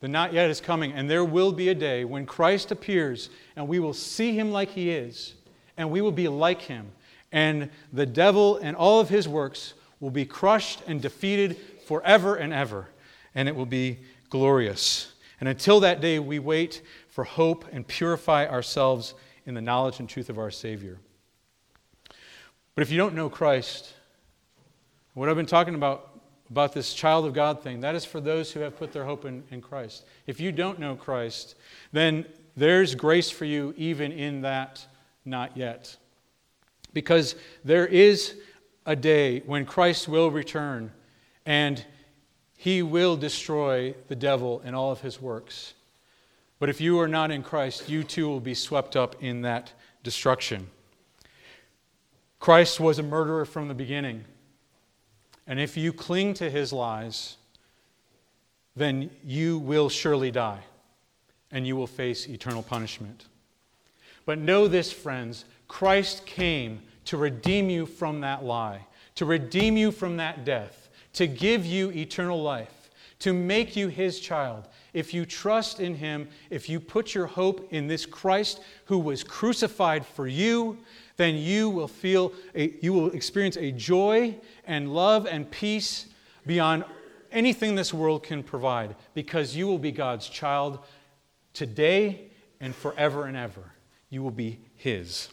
The 0.00 0.08
not 0.08 0.32
yet 0.32 0.48
is 0.50 0.60
coming, 0.60 0.92
and 0.92 1.10
there 1.10 1.24
will 1.24 1.52
be 1.52 1.68
a 1.68 1.74
day 1.74 2.04
when 2.04 2.24
Christ 2.24 2.70
appears 2.70 3.30
and 3.56 3.66
we 3.66 3.80
will 3.80 3.94
see 3.94 4.38
him 4.38 4.52
like 4.52 4.70
he 4.70 4.90
is, 4.90 5.34
and 5.76 5.90
we 5.90 6.00
will 6.00 6.12
be 6.12 6.28
like 6.28 6.62
him. 6.62 6.92
And 7.32 7.70
the 7.92 8.06
devil 8.06 8.58
and 8.58 8.76
all 8.76 9.00
of 9.00 9.08
his 9.08 9.28
works 9.28 9.74
will 10.00 10.10
be 10.10 10.24
crushed 10.24 10.82
and 10.86 11.02
defeated 11.02 11.56
forever 11.86 12.36
and 12.36 12.52
ever, 12.52 12.88
and 13.34 13.48
it 13.48 13.56
will 13.56 13.66
be 13.66 13.98
glorious. 14.30 15.12
And 15.40 15.48
until 15.48 15.80
that 15.80 16.00
day, 16.00 16.18
we 16.18 16.38
wait 16.38 16.82
for 17.08 17.24
hope 17.24 17.64
and 17.72 17.86
purify 17.86 18.46
ourselves 18.46 19.14
in 19.46 19.54
the 19.54 19.60
knowledge 19.60 19.98
and 19.98 20.08
truth 20.08 20.30
of 20.30 20.38
our 20.38 20.50
Savior. 20.50 20.98
But 22.74 22.82
if 22.82 22.90
you 22.90 22.96
don't 22.96 23.14
know 23.14 23.28
Christ, 23.28 23.92
what 25.14 25.28
I've 25.28 25.36
been 25.36 25.46
talking 25.46 25.74
about, 25.74 26.17
about 26.50 26.72
this 26.72 26.94
child 26.94 27.26
of 27.26 27.34
God 27.34 27.62
thing, 27.62 27.80
that 27.80 27.94
is 27.94 28.04
for 28.04 28.20
those 28.20 28.52
who 28.52 28.60
have 28.60 28.76
put 28.76 28.92
their 28.92 29.04
hope 29.04 29.24
in, 29.24 29.42
in 29.50 29.60
Christ. 29.60 30.04
If 30.26 30.40
you 30.40 30.52
don't 30.52 30.78
know 30.78 30.96
Christ, 30.96 31.54
then 31.92 32.24
there's 32.56 32.94
grace 32.94 33.30
for 33.30 33.44
you 33.44 33.74
even 33.76 34.12
in 34.12 34.42
that 34.42 34.86
not 35.24 35.56
yet. 35.56 35.96
Because 36.92 37.34
there 37.64 37.86
is 37.86 38.34
a 38.86 38.96
day 38.96 39.40
when 39.40 39.66
Christ 39.66 40.08
will 40.08 40.30
return 40.30 40.90
and 41.44 41.84
he 42.56 42.82
will 42.82 43.16
destroy 43.16 43.94
the 44.08 44.16
devil 44.16 44.60
and 44.64 44.74
all 44.74 44.90
of 44.90 45.00
his 45.00 45.20
works. 45.20 45.74
But 46.58 46.68
if 46.68 46.80
you 46.80 46.98
are 46.98 47.08
not 47.08 47.30
in 47.30 47.42
Christ, 47.42 47.88
you 47.88 48.02
too 48.02 48.26
will 48.28 48.40
be 48.40 48.54
swept 48.54 48.96
up 48.96 49.22
in 49.22 49.42
that 49.42 49.72
destruction. 50.02 50.68
Christ 52.40 52.80
was 52.80 52.98
a 52.98 53.02
murderer 53.02 53.44
from 53.44 53.68
the 53.68 53.74
beginning. 53.74 54.24
And 55.48 55.58
if 55.58 55.76
you 55.76 55.92
cling 55.92 56.34
to 56.34 56.48
his 56.48 56.72
lies, 56.72 57.36
then 58.76 59.10
you 59.24 59.58
will 59.58 59.88
surely 59.88 60.30
die 60.30 60.60
and 61.50 61.66
you 61.66 61.74
will 61.74 61.86
face 61.86 62.28
eternal 62.28 62.62
punishment. 62.62 63.24
But 64.26 64.38
know 64.38 64.68
this, 64.68 64.92
friends 64.92 65.46
Christ 65.66 66.26
came 66.26 66.82
to 67.06 67.16
redeem 67.16 67.70
you 67.70 67.86
from 67.86 68.20
that 68.20 68.44
lie, 68.44 68.86
to 69.16 69.24
redeem 69.24 69.76
you 69.76 69.90
from 69.90 70.18
that 70.18 70.44
death 70.44 70.88
to 71.18 71.26
give 71.26 71.66
you 71.66 71.90
eternal 71.90 72.40
life, 72.40 72.90
to 73.18 73.32
make 73.32 73.74
you 73.74 73.88
his 73.88 74.20
child. 74.20 74.68
If 74.92 75.12
you 75.12 75.26
trust 75.26 75.80
in 75.80 75.96
him, 75.96 76.28
if 76.48 76.68
you 76.68 76.78
put 76.78 77.12
your 77.12 77.26
hope 77.26 77.72
in 77.72 77.88
this 77.88 78.06
Christ 78.06 78.60
who 78.84 78.98
was 78.98 79.24
crucified 79.24 80.06
for 80.06 80.28
you, 80.28 80.78
then 81.18 81.36
you 81.36 81.68
will 81.68 81.88
feel 81.88 82.32
a, 82.54 82.72
you 82.80 82.92
will 82.92 83.10
experience 83.10 83.56
a 83.56 83.72
joy 83.72 84.34
and 84.64 84.94
love 84.94 85.26
and 85.26 85.50
peace 85.50 86.06
beyond 86.46 86.84
anything 87.32 87.74
this 87.74 87.92
world 87.92 88.22
can 88.22 88.42
provide 88.42 88.94
because 89.14 89.54
you 89.54 89.66
will 89.66 89.80
be 89.80 89.92
God's 89.92 90.28
child 90.28 90.78
today 91.52 92.30
and 92.60 92.74
forever 92.74 93.26
and 93.26 93.36
ever. 93.36 93.72
You 94.10 94.22
will 94.22 94.30
be 94.30 94.60
his. 94.76 95.28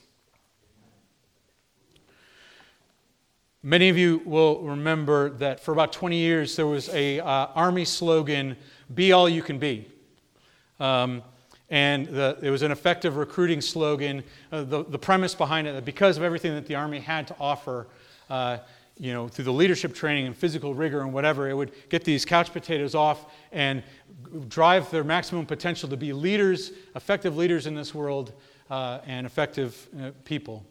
Many 3.61 3.89
of 3.89 3.97
you 3.97 4.21
will 4.25 4.61
remember 4.61 5.29
that 5.37 5.59
for 5.59 5.71
about 5.71 5.93
20 5.93 6.17
years 6.17 6.55
there 6.55 6.67
was 6.67 6.89
a 6.89 7.19
uh, 7.19 7.47
army 7.55 7.85
slogan, 7.85 8.57
"Be 8.93 9.11
all 9.11 9.29
you 9.29 9.41
can 9.41 9.59
be," 9.59 9.87
um, 10.79 11.23
and 11.69 12.07
the, 12.07 12.37
it 12.41 12.49
was 12.49 12.61
an 12.61 12.71
effective 12.71 13.17
recruiting 13.17 13.61
slogan. 13.61 14.23
Uh, 14.51 14.63
the, 14.63 14.83
the 14.83 14.99
premise 14.99 15.33
behind 15.33 15.67
it 15.67 15.73
that 15.73 15.85
because 15.85 16.17
of 16.17 16.23
everything 16.23 16.53
that 16.53 16.67
the 16.67 16.75
army 16.75 16.99
had 16.99 17.27
to 17.27 17.35
offer, 17.39 17.87
uh, 18.29 18.57
you 18.97 19.11
know, 19.11 19.27
through 19.27 19.45
the 19.45 19.53
leadership 19.53 19.93
training 19.93 20.25
and 20.25 20.37
physical 20.37 20.73
rigor 20.73 21.01
and 21.01 21.11
whatever, 21.11 21.49
it 21.49 21.53
would 21.53 21.71
get 21.89 22.03
these 22.03 22.23
couch 22.23 22.53
potatoes 22.53 22.95
off 22.95 23.25
and 23.51 23.83
drive 24.47 24.89
their 24.91 25.03
maximum 25.03 25.45
potential 25.45 25.89
to 25.89 25.97
be 25.97 26.13
leaders, 26.13 26.71
effective 26.95 27.35
leaders 27.35 27.67
in 27.67 27.75
this 27.75 27.93
world, 27.93 28.33
uh, 28.69 28.99
and 29.05 29.25
effective 29.25 29.87
uh, 29.99 30.11
people. 30.23 30.65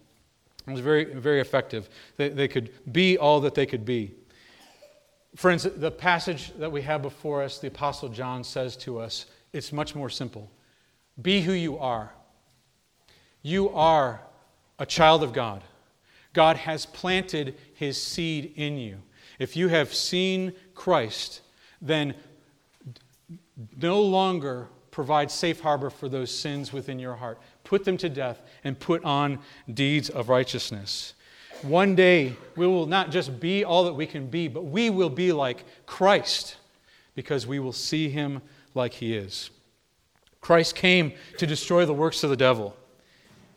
It 0.67 0.71
was 0.71 0.81
very, 0.81 1.05
very 1.05 1.41
effective. 1.41 1.89
They, 2.17 2.31
they 2.31 2.49
could 2.49 2.71
be 2.93 3.19
all 3.19 3.41
that 3.41 3.55
they 3.55 3.67
could 3.67 3.85
be. 3.85 4.13
Friends, 5.37 5.65
the 5.65 5.91
passage 5.91 6.53
that 6.59 6.71
we 6.71 6.81
have 6.83 7.03
before 7.03 7.43
us, 7.43 7.59
the 7.59 7.67
Apostle 7.67 8.09
John 8.09 8.45
says 8.45 8.77
to 8.79 8.99
us, 9.01 9.27
it's 9.53 9.73
much 9.73 9.95
more 9.95 10.09
simple. 10.09 10.51
Be 11.21 11.41
who 11.41 11.53
you 11.53 11.79
are. 11.79 12.13
You 13.43 13.71
are 13.71 14.21
a 14.79 14.87
child 14.87 15.23
of 15.23 15.33
God. 15.33 15.63
God 16.33 16.57
has 16.57 16.87
planted 16.87 17.57
his 17.75 18.01
seed 18.01 18.53
in 18.57 18.77
you. 18.77 18.99
If 19.39 19.57
you 19.57 19.69
have 19.69 19.95
seen 19.95 20.53
Christ, 20.75 21.43
then 21.81 22.15
no 23.81 24.01
longer 24.01 24.69
provide 24.91 25.31
safe 25.31 25.61
harbor 25.61 25.91
for 25.91 26.09
those 26.09 26.37
sins 26.37 26.73
within 26.73 26.99
your 26.99 27.15
heart 27.15 27.39
put 27.65 27.85
them 27.85 27.97
to 27.97 28.09
death, 28.09 28.41
and 28.63 28.79
put 28.79 29.03
on 29.05 29.39
deeds 29.73 30.11
of 30.11 30.29
righteousness. 30.29 31.15
One 31.63 31.95
day, 31.95 32.37
we 32.57 32.67
will 32.67 32.87
not 32.87 33.11
just 33.11 33.41
be 33.41 33.65
all 33.65 33.85
that 33.85 33.95
we 33.95 34.07
can 34.07 34.27
be, 34.27 34.49
but 34.49 34.67
we 34.67 34.91
will 34.91 35.11
be 35.11 35.33
like 35.33 35.65
Christ 35.87 36.57
because 37.15 37.47
we 37.47 37.59
will 37.59 37.73
see 37.73 38.11
him 38.11 38.43
like 38.75 38.93
he 38.93 39.17
is. 39.17 39.51
Christ 40.45 40.75
came 40.75 41.15
to 41.39 41.47
destroy 41.47 41.87
the 41.87 41.95
works 41.95 42.23
of 42.23 42.29
the 42.29 42.37
devil. 42.37 42.77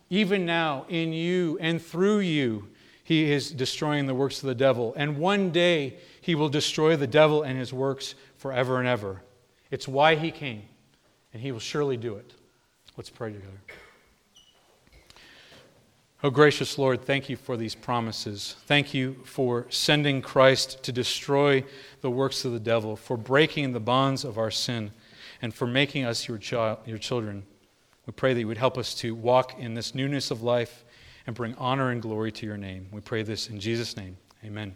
Even 0.08 0.46
now, 0.46 0.86
in 0.88 1.12
you 1.12 1.58
and 1.60 1.82
through 1.82 2.20
you, 2.20 2.66
he 3.04 3.30
is 3.30 3.50
destroying 3.50 4.06
the 4.06 4.14
works 4.14 4.42
of 4.42 4.46
the 4.46 4.54
devil. 4.54 4.94
And 4.96 5.18
one 5.18 5.50
day, 5.50 5.98
he 6.22 6.34
will 6.34 6.48
destroy 6.48 6.96
the 6.96 7.06
devil 7.06 7.42
and 7.42 7.58
his 7.58 7.74
works 7.74 8.14
forever 8.38 8.78
and 8.78 8.88
ever. 8.88 9.20
It's 9.70 9.86
why 9.86 10.14
he 10.14 10.30
came, 10.30 10.62
and 11.34 11.42
he 11.42 11.52
will 11.52 11.60
surely 11.60 11.98
do 11.98 12.14
it. 12.14 12.32
Let's 12.96 13.10
pray 13.10 13.34
together. 13.34 13.60
Oh, 16.24 16.30
gracious 16.30 16.78
Lord, 16.78 17.02
thank 17.02 17.28
you 17.28 17.36
for 17.36 17.58
these 17.58 17.74
promises. 17.74 18.56
Thank 18.64 18.94
you 18.94 19.18
for 19.26 19.66
sending 19.68 20.22
Christ 20.22 20.82
to 20.84 20.92
destroy 20.92 21.64
the 22.00 22.10
works 22.10 22.46
of 22.46 22.52
the 22.52 22.58
devil, 22.58 22.96
for 22.96 23.18
breaking 23.18 23.72
the 23.72 23.78
bonds 23.78 24.24
of 24.24 24.38
our 24.38 24.50
sin, 24.50 24.90
and 25.42 25.54
for 25.54 25.66
making 25.66 26.04
us 26.04 26.26
your, 26.28 26.38
child, 26.38 26.78
your 26.86 26.98
children. 26.98 27.44
We 28.06 28.12
pray 28.12 28.34
that 28.34 28.40
you 28.40 28.48
would 28.48 28.58
help 28.58 28.78
us 28.78 28.94
to 28.96 29.14
walk 29.14 29.58
in 29.58 29.74
this 29.74 29.94
newness 29.94 30.30
of 30.30 30.42
life 30.42 30.84
and 31.26 31.36
bring 31.36 31.54
honor 31.56 31.90
and 31.90 32.00
glory 32.00 32.32
to 32.32 32.46
your 32.46 32.56
name. 32.56 32.88
We 32.90 33.00
pray 33.00 33.22
this 33.22 33.50
in 33.50 33.60
Jesus' 33.60 33.96
name. 33.96 34.16
Amen. 34.44 34.74